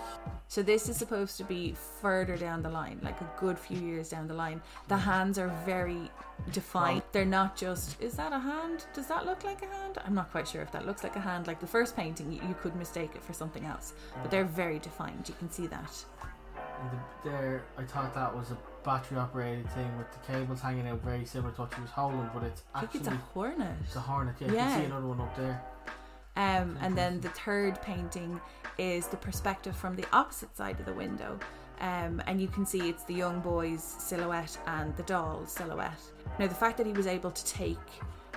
So 0.48 0.62
this 0.62 0.88
is 0.90 0.96
supposed 0.96 1.38
to 1.38 1.44
be 1.44 1.76
further 2.02 2.38
down 2.38 2.62
the 2.62 2.70
line, 2.70 3.00
like 3.02 3.20
a 3.20 3.30
good 3.40 3.58
few 3.58 3.80
years 3.80 4.10
down 4.10 4.28
the 4.28 4.34
line. 4.34 4.62
The 4.88 4.98
hands 4.98 5.38
are 5.40 5.50
very 5.66 6.10
defined. 6.52 7.02
They're 7.12 7.26
not 7.26 7.58
just 7.58 8.02
is 8.02 8.14
that 8.16 8.32
a 8.32 8.40
hand? 8.40 8.86
Does 8.94 9.08
that 9.08 9.26
look 9.26 9.44
like 9.44 9.64
a 9.64 9.68
hand? 9.68 9.98
I'm 10.06 10.16
not 10.16 10.32
quite 10.32 10.48
sure 10.48 10.62
if 10.62 10.72
that 10.72 10.86
looks 10.86 11.04
like 11.04 11.16
a 11.16 11.20
hand. 11.22 11.48
Like 11.48 11.60
the 11.60 11.68
first 11.68 11.96
painting, 11.96 12.32
you, 12.32 12.42
you 12.48 12.56
could 12.62 12.76
mistake 12.76 13.12
it 13.16 13.24
for 13.24 13.34
something 13.34 13.66
else, 13.66 13.94
but 14.22 14.32
they're 14.32 14.46
very 14.46 14.80
defined. 14.80 15.28
You 15.28 15.36
can 15.40 15.52
see 15.52 15.68
that. 15.68 16.06
The, 16.92 17.30
there. 17.30 17.63
I 17.78 17.84
thought 17.84 18.13
that 18.13 18.36
was 18.36 18.52
a 18.52 18.58
battery 18.84 19.18
operated 19.18 19.70
thing 19.72 19.98
with 19.98 20.08
the 20.12 20.32
cables 20.32 20.62
hanging 20.62 20.88
out, 20.88 21.02
very 21.02 21.25
similar 21.25 21.54
to 21.54 21.62
what 21.62 21.74
she 21.74 21.82
was 21.82 21.90
holding, 21.90 22.30
but 22.34 22.44
it's 22.44 22.63
actually 22.75 23.00
it's 23.02 23.10
a 23.10 23.16
hornet. 23.34 23.75
it's 23.84 23.96
a 23.96 24.00
hornet. 24.00 24.36
Yeah, 24.40 24.48
you 24.48 24.54
can 24.56 24.80
see 24.80 24.86
another 24.86 25.08
one 25.08 25.22
up 25.22 25.36
there. 25.36 25.62
Um, 26.36 26.78
and 26.82 26.98
then 26.98 27.22
the 27.22 27.30
third 27.30 27.82
painting 27.82 28.42
is 28.78 29.08
the 29.08 29.18
perspective 29.18 29.75
from 29.75 29.96
the 29.96 30.06
opposite 30.12 30.56
side 30.58 30.80
of 30.80 30.86
the 30.86 30.94
window. 30.94 31.40
Um, 31.80 32.22
and 32.28 32.42
you 32.42 32.48
can 32.48 32.66
see 32.66 32.90
it's 32.90 33.04
the 33.04 33.13
young 33.13 33.40
boy's 33.42 33.84
silhouette 33.84 34.58
and 34.68 34.96
the 34.96 35.04
doll's 35.04 35.52
silhouette. 35.52 36.00
Now, 36.40 36.48
the 36.48 36.56
fact 36.56 36.78
that 36.78 36.88
he 36.88 36.94
was 36.94 37.08
able 37.08 37.32
to 37.32 37.46
take 37.46 37.78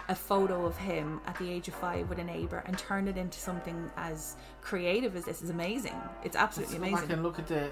a 0.09 0.15
photo 0.15 0.65
of 0.67 0.77
him 0.77 1.21
at 1.27 1.37
the 1.39 1.51
age 1.51 1.69
of 1.69 1.75
five 1.75 2.09
with 2.09 2.19
a 2.19 2.25
neighbour 2.25 2.63
and 2.67 2.79
turn 2.79 3.09
it 3.09 3.17
into 3.17 3.39
something 3.39 3.91
as 3.97 4.37
creative 4.61 5.17
as 5.17 5.25
this 5.25 5.43
is 5.43 5.51
amazing. 5.51 6.01
It's 6.23 6.37
absolutely 6.37 6.79
Let's 6.79 6.95
go 6.95 7.01
back 7.01 7.11
and 7.11 7.23
look 7.23 7.39
at 7.39 7.47
the 7.47 7.71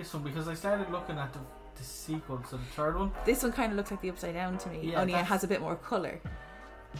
this 0.00 0.14
one 0.14 0.22
because 0.22 0.48
I 0.48 0.54
started 0.54 0.90
looking 0.90 1.18
at 1.18 1.32
the, 1.32 1.40
the 1.76 1.84
sequel, 1.84 2.42
so 2.50 2.56
the 2.56 2.62
third 2.76 2.96
one. 2.98 3.12
This 3.26 3.42
one 3.42 3.52
kind 3.52 3.70
of 3.72 3.76
looks 3.76 3.90
like 3.90 4.00
the 4.00 4.08
upside 4.10 4.34
down 4.34 4.56
to 4.58 4.68
me, 4.70 4.80
Yeah, 4.92 5.00
only 5.00 5.12
it 5.12 5.16
that's- 5.16 5.28
has 5.28 5.44
a 5.44 5.48
bit 5.48 5.60
more 5.60 5.76
colour. 5.76 6.20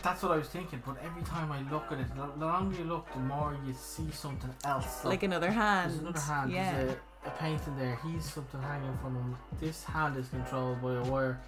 That's 0.04 0.23
what 0.23 0.30
I 0.33 0.37
was 0.37 0.47
thinking, 0.49 0.80
but 0.87 0.97
every 1.02 1.23
time 1.23 1.50
I 1.50 1.62
look 1.69 1.90
at 1.90 1.99
it, 1.99 2.07
the 2.14 2.25
the 2.38 2.47
longer 2.47 2.76
you 2.78 2.85
look, 2.85 3.12
the 3.12 3.19
more 3.19 3.57
you 3.66 3.73
see 3.75 4.09
something 4.12 4.54
else. 4.64 5.04
Like 5.04 5.25
another 5.25 5.50
hand. 5.50 5.90
there's 5.90 6.00
another 6.00 6.21
hand. 6.21 6.52
Yeah. 6.52 6.73
There's 6.76 6.92
a, 7.25 7.28
a 7.28 7.30
painting 7.33 7.76
there. 7.76 7.99
He's 8.04 8.25
something 8.33 8.62
hanging 8.62 8.97
from 9.02 9.16
him. 9.16 9.37
This 9.59 9.83
hand 9.83 10.16
is 10.16 10.28
controlled 10.28 10.80
by 10.80 10.95
a 10.95 11.02
wire. 11.02 11.40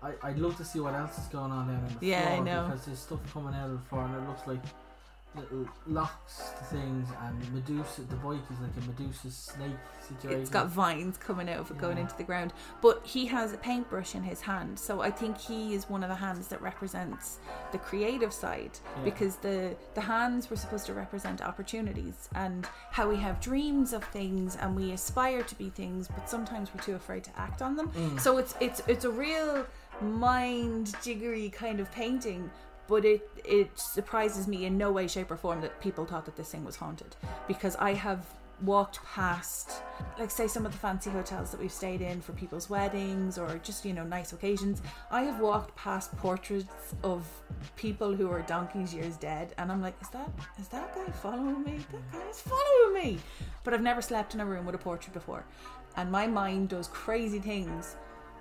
I, 0.00 0.12
I'd 0.22 0.38
love 0.38 0.56
to 0.58 0.64
see 0.64 0.78
what 0.78 0.94
else 0.94 1.18
is 1.18 1.24
going 1.24 1.50
on 1.50 1.66
down 1.66 1.76
on 1.84 1.96
the 1.98 2.06
Yeah, 2.06 2.22
I 2.22 2.34
floor 2.34 2.44
know. 2.44 2.64
because 2.66 2.84
there's 2.86 3.00
stuff 3.00 3.18
coming 3.32 3.52
out 3.54 3.66
of 3.70 3.72
the 3.72 3.84
floor 3.88 4.04
and 4.04 4.14
it 4.14 4.28
looks 4.28 4.46
like 4.46 4.62
little 5.34 5.68
locks 5.86 6.50
to 6.58 6.64
things 6.64 7.08
and 7.22 7.54
Medusa. 7.54 8.02
The 8.02 8.16
bike 8.16 8.40
is 8.50 8.58
like 8.60 8.70
a 8.84 8.86
Medusa 8.88 9.30
snake 9.30 9.70
situation. 10.00 10.40
It's 10.40 10.50
got 10.50 10.68
vines 10.68 11.16
coming 11.18 11.48
out 11.48 11.58
of 11.58 11.70
it 11.70 11.78
going 11.78 11.98
into 11.98 12.16
the 12.16 12.24
ground. 12.24 12.52
But 12.80 13.04
he 13.06 13.26
has 13.26 13.52
a 13.52 13.56
paintbrush 13.58 14.14
in 14.14 14.22
his 14.22 14.40
hand. 14.40 14.78
So 14.78 15.00
I 15.00 15.10
think 15.10 15.38
he 15.38 15.74
is 15.74 15.88
one 15.88 16.02
of 16.02 16.08
the 16.08 16.14
hands 16.14 16.48
that 16.48 16.60
represents 16.62 17.38
the 17.72 17.78
creative 17.78 18.32
side 18.32 18.70
Yeah. 18.96 19.04
because 19.04 19.36
the 19.36 19.76
the 19.94 20.00
hands 20.00 20.50
were 20.50 20.56
supposed 20.56 20.86
to 20.86 20.94
represent 20.94 21.42
opportunities 21.42 22.28
and 22.34 22.66
how 22.90 23.08
we 23.08 23.16
have 23.16 23.40
dreams 23.40 23.92
of 23.92 24.02
things 24.04 24.56
and 24.56 24.74
we 24.74 24.92
aspire 24.92 25.42
to 25.42 25.54
be 25.54 25.68
things 25.70 26.08
but 26.08 26.28
sometimes 26.28 26.70
we're 26.74 26.80
too 26.82 26.94
afraid 26.94 27.24
to 27.24 27.30
act 27.38 27.62
on 27.62 27.76
them. 27.76 27.88
Mm. 27.90 28.18
So 28.20 28.38
it's 28.38 28.54
it's 28.60 28.82
it's 28.88 29.04
a 29.04 29.10
real 29.10 29.66
mind 30.00 30.94
jiggery 31.02 31.50
kind 31.50 31.80
of 31.80 31.90
painting 31.92 32.50
but 32.88 33.04
it 33.04 33.28
it 33.44 33.78
surprises 33.78 34.48
me 34.48 34.64
in 34.64 34.76
no 34.76 34.90
way 34.90 35.06
shape 35.06 35.30
or 35.30 35.36
form 35.36 35.60
that 35.60 35.80
people 35.80 36.04
thought 36.04 36.24
that 36.24 36.36
this 36.36 36.50
thing 36.50 36.64
was 36.64 36.76
haunted. 36.76 37.14
Because 37.46 37.76
i 37.76 37.92
have 37.92 38.26
walked 38.62 38.98
past 39.04 39.82
like 40.18 40.30
say 40.30 40.48
some 40.48 40.66
of 40.66 40.72
the 40.72 40.78
fancy 40.78 41.10
hotels 41.10 41.52
that 41.52 41.60
we've 41.60 41.72
stayed 41.72 42.00
in 42.00 42.20
for 42.20 42.32
people's 42.32 42.68
weddings 42.68 43.38
or 43.38 43.60
just 43.62 43.84
you 43.84 43.92
know 43.92 44.04
nice 44.04 44.32
occasions. 44.32 44.82
I 45.10 45.22
have 45.22 45.40
walked 45.40 45.76
past 45.76 46.16
portraits 46.16 46.94
of 47.04 47.24
people 47.76 48.14
who 48.14 48.30
are 48.30 48.42
donkey's 48.42 48.92
years 48.92 49.16
dead 49.16 49.54
and 49.58 49.70
i'm 49.70 49.80
like 49.80 49.94
is 50.02 50.08
that 50.10 50.30
is 50.58 50.68
that 50.68 50.94
guy 50.94 51.10
following 51.12 51.62
me? 51.62 51.78
That 51.92 52.12
guy 52.12 52.28
is 52.28 52.40
following 52.40 52.94
me! 52.94 53.18
But 53.64 53.74
i've 53.74 53.82
never 53.82 54.02
slept 54.02 54.34
in 54.34 54.40
a 54.40 54.46
room 54.46 54.66
with 54.66 54.74
a 54.74 54.78
portrait 54.78 55.12
before. 55.12 55.44
And 55.96 56.10
my 56.10 56.26
mind 56.26 56.68
does 56.68 56.88
crazy 56.88 57.38
things 57.38 57.96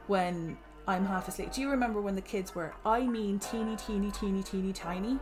when 0.07 0.57
I'm 0.87 1.05
half 1.05 1.27
asleep. 1.27 1.51
Do 1.51 1.61
you 1.61 1.69
remember 1.69 1.99
when 2.01 2.15
the 2.15 2.21
kids 2.21 2.55
were, 2.55 2.73
I 2.85 3.01
mean, 3.01 3.39
teeny, 3.39 3.75
teeny, 3.75 4.09
teeny, 4.11 4.41
teeny, 4.41 4.71
tiny, 4.71 5.19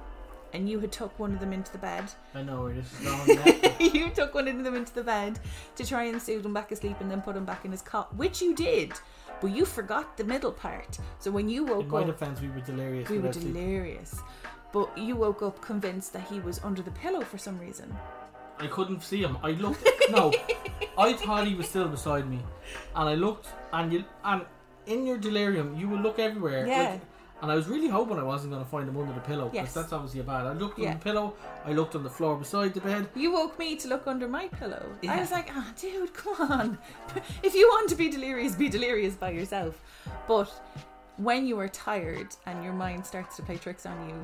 and 0.54 0.70
you 0.70 0.80
had 0.80 0.92
took 0.92 1.18
one 1.18 1.34
of 1.34 1.40
them 1.40 1.52
into 1.54 1.72
the 1.72 1.80
bed? 1.80 2.06
I 2.36 2.44
know 2.44 2.62
where 2.64 2.74
this 2.74 2.88
is 2.94 3.00
going. 3.08 3.96
you 3.96 4.10
took 4.12 4.36
one 4.36 4.48
of 4.48 4.64
them 4.64 4.76
into 4.76 4.94
the 4.94 5.04
bed 5.04 5.40
to 5.76 5.86
try 5.86 6.04
and 6.04 6.22
soothe 6.22 6.46
him 6.46 6.54
back 6.54 6.72
asleep 6.72 6.98
and 7.00 7.10
then 7.10 7.22
put 7.22 7.36
him 7.36 7.46
back 7.46 7.66
in 7.66 7.72
his 7.72 7.82
cot, 7.82 8.16
which 8.16 8.42
you 8.42 8.54
did, 8.56 8.94
but 9.42 9.48
you 9.48 9.66
forgot 9.66 10.16
the 10.18 10.24
middle 10.24 10.52
part. 10.52 11.00
So 11.20 11.32
when 11.32 11.50
you 11.50 11.66
woke 11.66 11.86
In 11.86 11.90
my 11.90 12.00
up, 12.02 12.06
defense, 12.08 12.42
we 12.42 12.50
were 12.50 12.60
delirious. 12.62 13.10
we 13.10 13.18
were 13.18 13.24
without 13.28 13.42
sleep. 13.42 13.54
delirious. 13.54 14.22
But 14.72 14.96
you 14.98 15.16
woke 15.16 15.42
up 15.42 15.62
convinced 15.62 16.14
that 16.14 16.28
he 16.28 16.40
was 16.42 16.60
under 16.64 16.82
the 16.84 16.92
pillow 16.92 17.22
for 17.22 17.38
some 17.40 17.58
reason. 17.60 17.96
I 18.60 18.68
couldn't 18.68 19.02
see 19.02 19.22
him. 19.22 19.38
I 19.44 19.52
looked. 19.52 19.86
no, 20.12 20.32
I 20.98 21.14
thought 21.14 21.48
he 21.48 21.56
was 21.56 21.68
still 21.68 21.88
beside 21.88 22.30
me, 22.30 22.40
and 22.96 23.10
I 23.10 23.16
looked, 23.16 23.48
and 23.74 23.92
you, 23.92 24.06
and 24.24 24.44
in 24.88 25.06
your 25.06 25.18
delirium, 25.18 25.76
you 25.78 25.88
will 25.90 26.00
look 26.00 26.20
everywhere. 26.20 26.66
Yeah. 26.68 26.90
like- 26.92 27.02
and 27.42 27.52
I 27.52 27.56
was 27.56 27.68
really 27.68 27.90
hoping 27.90 28.18
I 28.18 28.24
wasn't 28.24 28.54
going 28.54 28.64
to 28.64 28.70
find 28.72 28.88
them 28.88 28.98
under 28.98 29.14
the 29.14 29.20
pillow 29.20 29.50
because 29.50 29.66
Yes. 29.68 29.74
that's 29.74 29.92
obviously 29.92 30.22
a 30.22 30.24
bad. 30.24 30.46
I 30.46 30.54
looked 30.54 30.80
Yeah. 30.80 30.92
on 30.92 30.98
the 31.00 31.04
pillow. 31.04 31.34
I 31.66 31.74
looked 31.74 31.94
on 31.94 32.04
the 32.04 32.10
floor 32.10 32.38
beside 32.38 32.74
the 32.74 32.80
bed. 32.80 33.10
You 33.14 33.34
woke 33.34 33.60
me 33.60 33.76
to 33.76 33.88
look 33.90 34.08
under 34.08 34.28
my 34.28 34.48
pillow. 34.48 34.84
Yeah. 35.02 35.14
I 35.16 35.20
was 35.20 35.32
like, 35.32 35.50
ah, 35.54 35.68
dude, 35.80 36.14
come 36.14 36.50
on. 36.50 36.78
if 37.44 37.54
you 37.54 37.68
want 37.68 37.90
to 37.90 37.96
be 37.96 38.10
delirious, 38.10 38.56
be 38.56 38.70
delirious 38.70 39.16
by 39.16 39.32
yourself. 39.32 39.82
But 40.30 40.50
when 41.18 41.46
you 41.46 41.60
are 41.60 41.68
tired 41.68 42.30
and 42.46 42.64
your 42.64 42.74
mind 42.74 43.06
starts 43.06 43.36
to 43.36 43.44
play 43.44 43.58
tricks 43.58 43.86
on 43.86 44.10
you, 44.10 44.16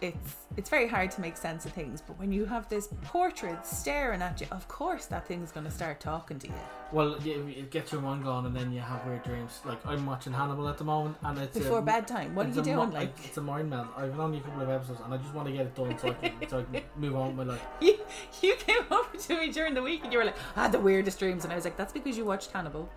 it's 0.00 0.36
it's 0.56 0.68
very 0.68 0.88
hard 0.88 1.10
to 1.12 1.20
make 1.20 1.36
sense 1.36 1.64
of 1.64 1.72
things. 1.72 2.02
But 2.04 2.18
when 2.18 2.32
you 2.32 2.44
have 2.44 2.68
this 2.68 2.88
portrait 3.02 3.64
staring 3.66 4.20
at 4.20 4.40
you, 4.40 4.46
of 4.50 4.66
course 4.68 5.06
that 5.06 5.26
thing's 5.26 5.52
going 5.52 5.64
to 5.66 5.70
start 5.72 6.00
talking 6.00 6.38
to 6.40 6.48
you. 6.48 6.54
Well, 6.92 7.16
you, 7.22 7.46
it 7.56 7.70
gets 7.70 7.92
your 7.92 8.00
mind 8.00 8.24
gone, 8.24 8.46
and 8.46 8.56
then 8.56 8.72
you 8.72 8.80
have 8.80 9.06
weird 9.06 9.22
dreams. 9.22 9.60
Like 9.64 9.84
I'm 9.86 10.04
watching 10.06 10.32
Hannibal 10.32 10.68
at 10.68 10.76
the 10.76 10.82
moment, 10.84 11.16
and 11.22 11.38
it's 11.38 11.56
Before 11.56 11.78
a, 11.78 11.82
bedtime, 11.82 12.34
what 12.34 12.46
are 12.46 12.50
you 12.50 12.62
doing? 12.62 12.88
mi- 12.88 12.94
Like, 12.96 13.14
it's 13.24 13.36
a 13.36 13.40
mind 13.40 13.70
meld. 13.70 13.86
I've 13.96 14.18
only 14.18 14.38
a 14.38 14.40
couple 14.40 14.62
of 14.62 14.70
episodes, 14.70 15.00
and 15.04 15.14
I 15.14 15.16
just 15.18 15.32
want 15.32 15.46
to 15.46 15.52
get 15.52 15.66
it 15.66 15.74
done 15.76 15.96
so 15.98 16.08
I 16.08 16.14
can, 16.14 16.48
so 16.48 16.58
I 16.58 16.62
can 16.64 16.82
move 16.96 17.14
on 17.14 17.36
with 17.36 17.46
my 17.46 17.52
life. 17.54 17.64
you, 17.80 17.96
you 18.42 18.56
came 18.56 18.82
over 18.90 19.16
to 19.16 19.38
me 19.38 19.52
during 19.52 19.74
the 19.74 19.82
week 19.82 20.02
and 20.02 20.12
you 20.12 20.18
were 20.18 20.24
like, 20.24 20.36
I 20.56 20.62
had 20.62 20.72
the 20.72 20.80
weirdest 20.80 21.20
dreams. 21.20 21.44
And 21.44 21.52
I 21.52 21.56
was 21.56 21.64
like, 21.64 21.76
that's 21.76 21.92
because 21.92 22.16
you 22.18 22.24
watched 22.24 22.50
Hannibal 22.50 22.88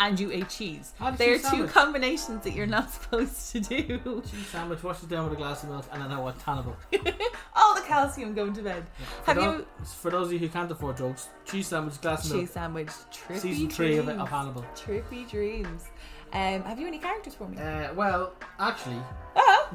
and 0.00 0.18
you 0.18 0.32
ate 0.32 0.48
cheese. 0.48 0.94
They 1.18 1.34
are 1.34 1.38
two 1.38 1.66
combinations 1.66 2.42
that 2.44 2.54
you're 2.54 2.66
not 2.66 2.90
supposed 2.94 3.52
to 3.52 3.60
do. 3.60 4.22
Cheese 4.30 4.46
sandwich, 4.46 4.82
wash 4.82 5.02
it 5.02 5.10
down 5.10 5.24
with 5.24 5.34
a 5.34 5.36
glass 5.36 5.62
of 5.62 5.68
milk, 5.68 5.84
and 5.92 6.02
then 6.02 6.10
I 6.10 6.18
watch 6.18 6.38
Hannibal. 6.54 6.76
All 7.56 7.74
the 7.74 7.80
calcium 7.82 8.34
going 8.34 8.52
to 8.54 8.62
bed. 8.62 8.84
For 9.24 9.32
Have 9.34 9.36
those, 9.36 9.58
you 9.60 9.66
For 9.84 10.10
those 10.10 10.26
of 10.28 10.32
you 10.34 10.38
who 10.38 10.48
can't 10.48 10.70
afford 10.70 10.96
drugs, 10.96 11.28
cheese 11.44 11.66
sandwich, 11.68 12.00
glass 12.00 12.24
of 12.26 12.32
milk. 12.32 12.42
cheese 12.42 12.50
sandwich? 12.52 12.88
Trippy 13.12 13.38
Season 13.38 13.70
three 13.70 13.96
of, 13.98 14.04
dreams. 14.06 14.20
of 14.20 14.28
Hannibal. 14.28 14.64
Trippy 14.74 15.28
dreams. 15.30 15.84
Um, 16.32 16.62
have 16.62 16.78
you 16.80 16.86
any 16.86 16.98
characters 16.98 17.34
for 17.34 17.46
me? 17.48 17.58
Uh, 17.58 17.92
well, 17.94 18.32
actually, 18.58 18.96
oh, 19.36 19.70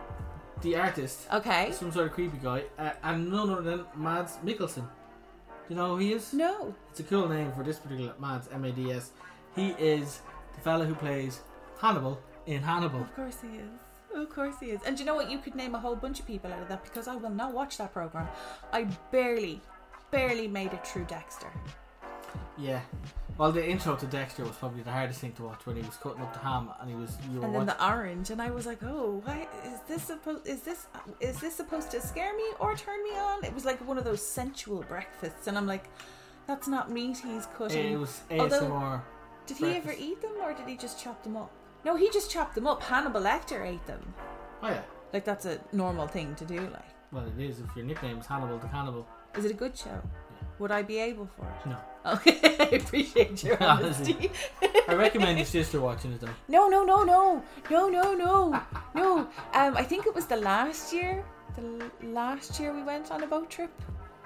the 0.62 0.76
artist, 0.76 1.26
okay. 1.32 1.70
some 1.72 1.92
sort 1.92 2.06
of 2.06 2.12
creepy 2.12 2.38
guy, 2.42 2.64
uh, 2.78 2.90
and 3.04 3.30
none 3.30 3.50
other 3.50 3.62
than 3.62 3.84
Mads 3.96 4.36
Mikkelsen. 4.44 4.84
Do 4.84 5.68
you 5.68 5.76
know 5.76 5.90
who 5.90 5.98
he 5.98 6.12
is? 6.12 6.32
No. 6.32 6.74
It's 6.90 6.98
a 7.00 7.04
cool 7.04 7.28
name 7.28 7.52
for 7.52 7.62
this 7.62 7.78
particular 7.78 8.14
Mads, 8.20 8.48
M 8.52 8.64
A 8.64 8.72
D 8.72 8.90
S. 8.92 9.10
He 9.54 9.68
is 9.78 10.20
the 10.54 10.60
fella 10.60 10.84
who 10.84 10.94
plays 10.96 11.40
Hannibal 11.80 12.18
in 12.46 12.62
Hannibal. 12.62 13.02
Of 13.02 13.14
course 13.14 13.38
he 13.40 13.58
is. 13.58 13.70
Of 14.14 14.28
course 14.30 14.56
he 14.60 14.66
is. 14.70 14.80
And 14.86 14.98
you 14.98 15.04
know 15.06 15.14
what? 15.14 15.30
You 15.30 15.38
could 15.38 15.54
name 15.54 15.74
a 15.74 15.78
whole 15.80 15.96
bunch 15.96 16.20
of 16.20 16.26
people 16.26 16.52
out 16.52 16.60
of 16.62 16.68
that 16.68 16.84
because 16.84 17.08
I 17.08 17.16
will 17.16 17.30
not 17.30 17.52
watch 17.52 17.78
that 17.78 17.92
program. 17.92 18.28
I 18.72 18.84
barely, 19.10 19.60
barely 20.10 20.48
made 20.48 20.72
it 20.72 20.86
through 20.86 21.04
Dexter. 21.04 21.48
Yeah. 22.58 22.80
Well, 23.38 23.50
the 23.50 23.66
intro 23.66 23.96
to 23.96 24.06
Dexter 24.06 24.42
was 24.44 24.52
probably 24.56 24.82
the 24.82 24.92
hardest 24.92 25.20
thing 25.20 25.32
to 25.32 25.44
watch 25.44 25.64
when 25.64 25.76
he 25.76 25.82
was 25.82 25.96
cutting 25.96 26.20
up 26.20 26.32
the 26.34 26.38
ham 26.40 26.70
and 26.80 26.88
he 26.90 26.94
was 26.94 27.16
you 27.32 27.40
were 27.40 27.46
and 27.46 27.54
then 27.54 27.66
watching. 27.66 27.78
the 27.78 27.86
orange, 27.88 28.30
and 28.30 28.42
I 28.42 28.50
was 28.50 28.66
like, 28.66 28.82
"Oh, 28.82 29.22
why 29.24 29.48
is 29.64 29.80
this 29.88 30.02
supposed? 30.02 30.46
Is 30.46 30.60
this 30.60 30.86
is 31.20 31.40
this 31.40 31.54
supposed 31.56 31.90
to 31.92 32.00
scare 32.00 32.36
me 32.36 32.44
or 32.60 32.76
turn 32.76 33.02
me 33.02 33.10
on?" 33.18 33.42
It 33.44 33.54
was 33.54 33.64
like 33.64 33.78
one 33.88 33.96
of 33.96 34.04
those 34.04 34.20
sensual 34.24 34.82
breakfasts, 34.86 35.46
and 35.46 35.56
I'm 35.56 35.66
like, 35.66 35.88
"That's 36.46 36.68
not 36.68 36.90
meat 36.90 37.18
he's 37.18 37.46
cutting." 37.56 37.94
it 37.94 37.98
was 37.98 38.20
Although- 38.30 38.60
ASMR. 38.68 39.02
did 39.46 39.56
he 39.56 39.76
ever 39.76 39.94
eat 39.98 40.20
them, 40.20 40.32
or 40.42 40.52
did 40.52 40.68
he 40.68 40.76
just 40.76 41.02
chop 41.02 41.22
them 41.22 41.36
up? 41.38 41.50
No, 41.84 41.96
he 41.96 42.10
just 42.10 42.30
chopped 42.30 42.54
them 42.54 42.66
up. 42.66 42.82
Hannibal 42.82 43.20
Lecter 43.22 43.66
ate 43.66 43.84
them. 43.86 44.14
Oh 44.62 44.68
yeah. 44.68 44.82
Like 45.12 45.24
that's 45.24 45.44
a 45.46 45.58
normal 45.72 46.06
thing 46.06 46.34
to 46.36 46.44
do. 46.44 46.60
Like, 46.60 46.88
Well, 47.12 47.26
it 47.26 47.42
is 47.42 47.60
if 47.60 47.74
your 47.76 47.84
nickname 47.84 48.18
is 48.18 48.26
Hannibal 48.26 48.58
the 48.58 48.68
Cannibal. 48.68 49.06
is 49.36 49.44
it 49.44 49.50
a 49.50 49.54
good 49.54 49.76
show? 49.76 50.00
Would 50.58 50.70
I 50.70 50.82
be 50.82 50.98
able 50.98 51.26
for 51.26 51.44
it? 51.46 51.68
No. 51.68 51.76
Okay, 52.14 52.38
I 52.60 52.76
appreciate 52.76 53.42
your 53.42 53.62
Honestly. 53.62 54.14
honesty. 54.14 54.30
I 54.88 54.94
recommend 54.94 55.38
your 55.38 55.46
sister 55.46 55.80
watching 55.80 56.12
it 56.12 56.20
though. 56.20 56.28
No, 56.48 56.68
no, 56.68 56.84
no, 56.84 57.02
no, 57.04 57.42
no, 57.70 57.88
no, 57.88 58.14
no, 58.14 58.62
no. 58.94 59.18
Um, 59.54 59.76
I 59.76 59.82
think 59.82 60.06
it 60.06 60.14
was 60.14 60.26
the 60.26 60.36
last 60.36 60.92
year. 60.92 61.24
The 61.56 61.62
l- 61.62 61.90
last 62.12 62.58
year 62.60 62.72
we 62.74 62.82
went 62.82 63.10
on 63.10 63.22
a 63.22 63.26
boat 63.26 63.50
trip, 63.50 63.70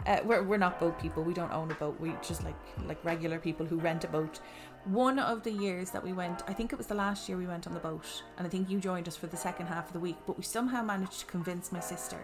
Uh, 0.07 0.21
we're, 0.25 0.43
we're 0.43 0.59
not 0.67 0.79
boat 0.79 0.99
people. 1.01 1.23
We 1.25 1.35
don't 1.35 1.53
own 1.53 1.71
a 1.71 1.75
boat. 1.75 1.99
We 2.01 2.13
just 2.23 2.45
like 2.45 2.55
like 2.87 3.01
regular 3.05 3.39
people 3.39 3.67
who 3.67 3.77
rent 3.79 4.05
a 4.05 4.09
boat. 4.09 4.41
One 4.87 5.19
of 5.19 5.43
the 5.43 5.51
years 5.51 5.91
that 5.91 6.05
we 6.05 6.13
went, 6.13 6.43
I 6.47 6.53
think 6.53 6.73
it 6.73 6.77
was 6.77 6.87
the 6.87 6.95
last 6.95 7.29
year 7.29 7.37
we 7.37 7.49
went 7.49 7.67
on 7.67 7.75
the 7.75 7.81
boat, 7.81 8.05
and 8.39 8.47
I 8.47 8.51
think 8.51 8.71
you 8.71 8.79
joined 8.79 9.09
us 9.09 9.17
for 9.17 9.27
the 9.27 9.37
second 9.37 9.67
half 9.67 9.89
of 9.89 9.93
the 9.93 9.99
week. 9.99 10.17
But 10.29 10.37
we 10.37 10.45
somehow 10.45 10.81
managed 10.81 11.19
to 11.21 11.27
convince 11.27 11.73
my 11.73 11.81
sister 11.81 12.19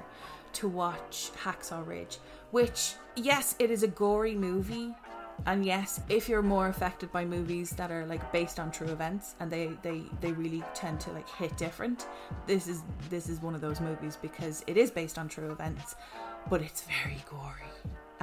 to 0.53 0.69
watch 0.69 1.33
Hacksaw 1.43 1.85
Ridge, 1.85 2.19
which 2.53 2.95
yes, 3.17 3.57
it 3.59 3.73
is 3.73 3.83
a 3.83 3.89
gory 3.89 4.37
movie. 4.37 4.95
And 5.45 5.67
yes, 5.67 6.03
if 6.09 6.29
you're 6.29 6.41
more 6.41 6.69
affected 6.69 7.11
by 7.11 7.25
movies 7.25 7.71
that 7.71 7.91
are 7.91 8.07
like 8.07 8.31
based 8.31 8.61
on 8.61 8.71
true 8.71 8.89
events 8.89 9.35
and 9.41 9.51
they, 9.51 9.71
they, 9.83 10.03
they 10.21 10.31
really 10.31 10.63
tend 10.73 11.01
to 11.01 11.11
like 11.11 11.29
hit 11.31 11.57
different, 11.57 12.07
this 12.47 12.69
is 12.69 12.83
this 13.11 13.29
is 13.29 13.43
one 13.43 13.57
of 13.57 13.61
those 13.61 13.81
movies 13.81 14.17
because 14.23 14.63
it 14.69 14.77
is 14.77 14.89
based 14.89 15.19
on 15.19 15.29
true 15.29 15.51
events, 15.51 15.97
but 16.49 16.63
it's 16.63 16.83
very 16.83 17.25
gory. 17.29 17.73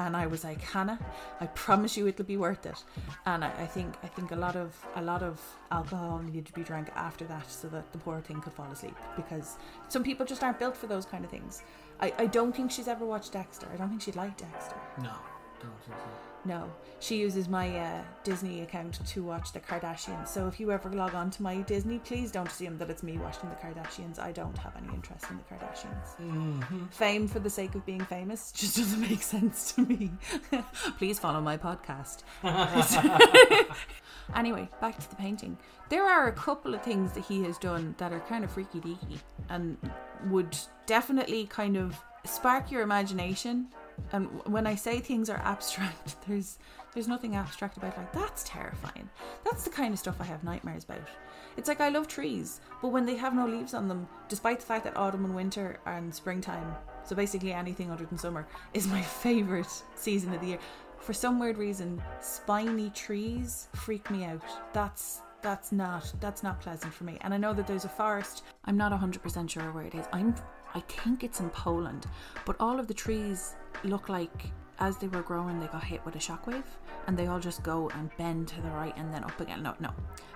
And 0.05 0.15
I 0.15 0.27
was 0.27 0.43
like, 0.43 0.61
Hannah, 0.61 0.99
I 1.41 1.45
promise 1.47 1.97
you 1.97 2.07
it'll 2.07 2.25
be 2.25 2.37
worth 2.37 2.65
it. 2.65 2.83
And 3.25 3.43
I, 3.43 3.51
I 3.65 3.67
think 3.75 3.95
I 4.03 4.07
think 4.07 4.31
a 4.31 4.35
lot 4.35 4.55
of 4.55 4.69
a 4.95 5.01
lot 5.01 5.23
of 5.23 5.41
alcohol 5.71 6.19
needed 6.19 6.45
to 6.45 6.53
be 6.53 6.63
drank 6.63 6.87
after 6.95 7.25
that 7.25 7.49
so 7.51 7.67
that 7.69 7.91
the 7.91 7.97
poor 7.97 8.21
thing 8.21 8.39
could 8.41 8.53
fall 8.53 8.71
asleep 8.71 8.95
because 9.15 9.57
some 9.87 10.03
people 10.03 10.25
just 10.25 10.43
aren't 10.43 10.59
built 10.59 10.75
for 10.77 10.87
those 10.87 11.05
kind 11.05 11.23
of 11.25 11.31
things. 11.31 11.63
I, 11.99 12.13
I 12.17 12.25
don't 12.27 12.55
think 12.55 12.71
she's 12.71 12.87
ever 12.87 13.05
watched 13.05 13.33
Dexter. 13.33 13.67
I 13.73 13.75
don't 13.77 13.89
think 13.89 14.01
she'd 14.01 14.15
like 14.15 14.37
Dexter. 14.37 14.77
No, 15.01 15.15
so. 15.61 15.93
No, 16.45 16.71
she 16.99 17.17
uses 17.17 17.49
my 17.49 17.77
uh, 17.77 18.01
Disney 18.23 18.61
account 18.61 19.05
to 19.05 19.23
watch 19.23 19.51
the 19.51 19.59
Kardashians. 19.59 20.29
So 20.29 20.47
if 20.47 20.59
you 20.59 20.71
ever 20.71 20.89
log 20.89 21.13
on 21.13 21.29
to 21.31 21.43
my 21.43 21.57
Disney, 21.61 21.99
please 21.99 22.31
don't 22.31 22.47
assume 22.47 22.77
that 22.77 22.89
it's 22.89 23.03
me 23.03 23.17
watching 23.17 23.49
the 23.49 23.55
Kardashians. 23.55 24.19
I 24.19 24.31
don't 24.31 24.57
have 24.57 24.75
any 24.77 24.93
interest 24.93 25.25
in 25.29 25.37
the 25.37 25.43
Kardashians. 25.43 26.15
Mm-hmm. 26.21 26.85
Fame 26.87 27.27
for 27.27 27.39
the 27.39 27.49
sake 27.49 27.75
of 27.75 27.85
being 27.85 28.03
famous 28.05 28.51
just 28.51 28.77
doesn't 28.77 29.01
make 29.01 29.21
sense 29.21 29.73
to 29.73 29.81
me. 29.81 30.11
please 30.97 31.19
follow 31.19 31.41
my 31.41 31.57
podcast. 31.57 32.23
anyway, 34.35 34.69
back 34.79 34.97
to 34.97 35.09
the 35.09 35.15
painting. 35.17 35.57
There 35.89 36.05
are 36.05 36.27
a 36.27 36.33
couple 36.33 36.73
of 36.73 36.81
things 36.83 37.11
that 37.13 37.25
he 37.25 37.43
has 37.43 37.57
done 37.57 37.95
that 37.97 38.13
are 38.13 38.21
kind 38.21 38.43
of 38.43 38.51
freaky 38.51 38.79
deaky 38.79 39.19
and 39.49 39.77
would 40.27 40.57
definitely 40.85 41.45
kind 41.47 41.75
of 41.75 41.99
spark 42.25 42.71
your 42.71 42.81
imagination 42.81 43.67
and 44.11 44.27
when 44.45 44.67
I 44.67 44.75
say 44.75 44.99
things 44.99 45.29
are 45.29 45.41
abstract, 45.43 46.15
there's 46.27 46.59
there's 46.93 47.07
nothing 47.07 47.35
abstract 47.35 47.77
about 47.77 47.97
like 47.97 48.11
that's 48.13 48.43
terrifying. 48.43 49.09
That's 49.45 49.63
the 49.63 49.69
kind 49.69 49.93
of 49.93 49.99
stuff 49.99 50.17
I 50.19 50.25
have 50.25 50.43
nightmares 50.43 50.83
about. 50.83 51.01
It's 51.57 51.67
like 51.67 51.81
I 51.81 51.89
love 51.89 52.07
trees, 52.07 52.61
but 52.81 52.89
when 52.89 53.05
they 53.05 53.15
have 53.15 53.35
no 53.35 53.45
leaves 53.45 53.73
on 53.73 53.87
them, 53.87 54.07
despite 54.27 54.59
the 54.59 54.65
fact 54.65 54.83
that 54.85 54.97
autumn 54.97 55.25
and 55.25 55.35
winter 55.35 55.79
and 55.85 56.13
springtime, 56.13 56.75
so 57.03 57.15
basically 57.15 57.51
anything 57.51 57.91
other 57.91 58.05
than 58.05 58.17
summer, 58.17 58.47
is 58.73 58.87
my 58.87 59.01
favorite 59.23 59.83
season 59.95 60.33
of 60.33 60.41
the 60.41 60.47
year. 60.47 60.59
For 60.99 61.13
some 61.13 61.39
weird 61.39 61.57
reason, 61.57 62.01
spiny 62.21 62.89
trees 62.91 63.67
freak 63.73 64.09
me 64.11 64.25
out. 64.25 64.43
That's 64.73 65.21
that's 65.41 65.71
not 65.71 66.11
that's 66.19 66.43
not 66.43 66.59
pleasant 66.59 66.93
for 66.93 67.03
me. 67.03 67.17
And 67.21 67.33
I 67.33 67.37
know 67.37 67.53
that 67.53 67.67
there's 67.67 67.85
a 67.85 67.89
forest. 67.89 68.43
I'm 68.65 68.77
not 68.77 68.91
100% 68.91 69.49
sure 69.49 69.71
where 69.71 69.85
it 69.85 69.95
is. 69.95 70.05
I'm 70.11 70.35
I 70.75 70.81
think 70.81 71.23
it's 71.23 71.39
in 71.39 71.49
Poland, 71.49 72.05
but 72.45 72.55
all 72.59 72.79
of 72.79 72.87
the 72.87 72.93
trees 72.93 73.55
look 73.83 74.09
like 74.09 74.51
as 74.79 74.97
they 74.97 75.07
were 75.07 75.21
growing 75.21 75.59
they 75.59 75.67
got 75.67 75.83
hit 75.83 76.03
with 76.05 76.15
a 76.15 76.19
shockwave 76.19 76.63
and 77.07 77.17
they 77.17 77.27
all 77.27 77.39
just 77.39 77.63
go 77.63 77.89
and 77.95 78.09
bend 78.17 78.47
to 78.47 78.61
the 78.61 78.69
right 78.69 78.95
and 78.97 79.13
then 79.13 79.23
up 79.23 79.39
again. 79.39 79.63
No, 79.63 79.75
no. 79.79 79.91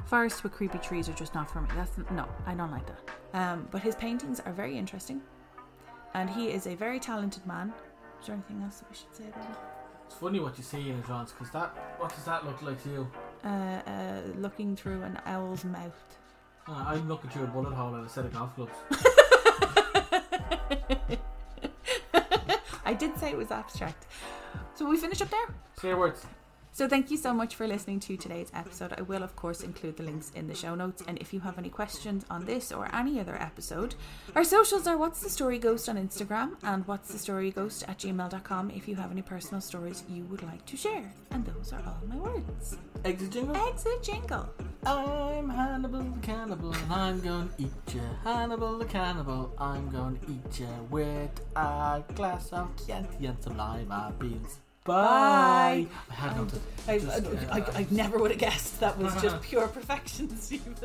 Forests 0.06 0.44
with 0.44 0.52
creepy 0.52 0.80
trees 0.80 1.08
are 1.08 1.14
just 1.14 1.34
not 1.34 1.50
for 1.50 1.62
me. 1.62 1.70
That's 1.76 1.92
no, 2.12 2.28
I 2.46 2.54
don't 2.54 2.72
like 2.72 2.86
that. 2.88 3.00
Um, 3.34 3.68
but 3.72 3.82
his 3.82 3.96
paintings 3.96 4.40
are 4.40 4.52
very 4.52 4.78
interesting. 4.78 5.22
And 6.14 6.30
he 6.30 6.50
is 6.50 6.68
a 6.68 6.76
very 6.76 7.00
talented 7.00 7.46
man. 7.46 7.74
Is 8.20 8.28
there 8.28 8.36
anything 8.36 8.62
else 8.64 8.80
that 8.80 8.90
we 8.90 8.96
should 8.96 9.16
say 9.16 9.26
about 9.28 9.46
him? 9.46 9.56
It's 10.06 10.16
funny 10.16 10.40
what 10.40 10.58
you 10.58 10.64
see 10.64 10.90
in 10.90 10.98
advance 11.00 11.32
because 11.32 11.52
that. 11.52 11.70
What 11.98 12.14
does 12.14 12.26
that 12.26 12.46
look 12.46 12.62
like 12.62 12.82
to 12.84 12.90
you? 12.90 13.12
Uh, 13.44 13.48
uh, 13.48 14.22
looking 14.38 14.76
through 14.76 15.02
an 15.04 15.20
owl's 15.26 15.64
mouth. 15.64 16.18
Uh, 16.68 16.86
I'm 16.88 17.08
looking 17.08 17.30
through 17.30 17.44
a 17.44 17.48
bullet 17.48 17.74
hole 17.74 17.96
at 17.96 18.04
a 18.04 18.10
set 18.10 18.26
of 18.26 18.34
golf 18.34 18.56
clubs. 18.56 18.74
I 22.86 22.94
did 22.94 23.18
say 23.18 23.32
it 23.32 23.38
was 23.38 23.52
abstract. 23.52 24.06
So 24.76 24.90
we 24.90 24.98
finish 24.98 25.22
up 25.22 25.30
there. 25.30 25.48
Say 25.80 25.90
your 25.90 25.98
words. 25.98 26.26
So 26.76 26.90
thank 26.90 27.12
you 27.12 27.18
so 27.18 27.36
much 27.36 27.56
for 27.56 27.68
listening 27.68 28.00
to 28.00 28.18
today's 28.18 28.52
episode. 28.52 28.96
I 28.98 29.04
will 29.04 29.22
of 29.22 29.36
course 29.36 29.62
include 29.62 29.96
the 29.96 30.02
links 30.02 30.32
in 30.34 30.48
the 30.48 30.56
show 30.56 30.74
notes 30.74 31.04
and 31.08 31.20
if 31.20 31.32
you 31.32 31.40
have 31.42 31.60
any 31.60 31.70
questions 31.70 32.26
on 32.32 32.46
this 32.46 32.72
or 32.72 32.90
any 32.96 33.20
other 33.20 33.40
episode, 33.40 33.94
our 34.36 34.44
socials 34.44 34.88
are 34.88 34.98
what's 34.98 35.22
the 35.22 35.30
story 35.30 35.60
ghost 35.60 35.88
on 35.88 35.98
Instagram 35.98 36.56
and 36.64 36.88
what's 36.88 37.12
the 37.12 37.20
story 37.20 37.52
ghost 37.52 37.84
at 37.88 38.00
gmail.com 38.00 38.72
if 38.72 38.88
you 38.88 38.96
have 38.96 39.12
any 39.12 39.22
personal 39.22 39.62
stories 39.62 40.04
you 40.10 40.24
would 40.24 40.42
like 40.42 40.66
to 40.66 40.76
share. 40.76 41.14
And 41.30 41.46
those 41.46 41.74
are 41.74 41.84
all 41.86 42.02
my 42.08 42.16
words. 42.16 42.76
Exit 43.06 43.30
jingle. 43.30 43.56
Exit 43.56 44.02
jingle. 44.02 44.50
I'm 44.84 45.50
Hannibal 45.50 46.02
the 46.02 46.20
cannibal 46.22 46.74
and 46.74 46.92
I'm 46.92 47.22
gonna 47.22 47.50
eat 47.60 47.94
ya. 47.94 48.02
Hannibal 48.24 48.80
the 48.80 48.86
cannibal, 48.86 49.54
I'm 49.60 49.92
gonna 49.92 50.18
eat 50.28 50.60
ya 50.60 50.66
with 50.90 51.40
a 51.56 52.04
glass 52.16 52.52
of 52.52 52.76
Chianti 52.84 53.28
and 53.28 53.38
some 53.44 53.58
lima 53.58 54.12
beans. 54.18 54.63
Bye. 54.84 55.88
I 56.10 56.14
had 56.14 56.36
no 56.36 56.46
to. 56.46 56.60
I, 56.88 56.94
I, 57.52 57.60
I, 57.60 57.66
I 57.80 57.88
never 57.90 58.18
would 58.18 58.32
have 58.32 58.40
guessed 58.40 58.80
that 58.82 58.98
was 58.98 59.14
just 59.22 59.42
pure 59.50 59.68
perfection, 59.68 60.36
Steven. 60.38 60.76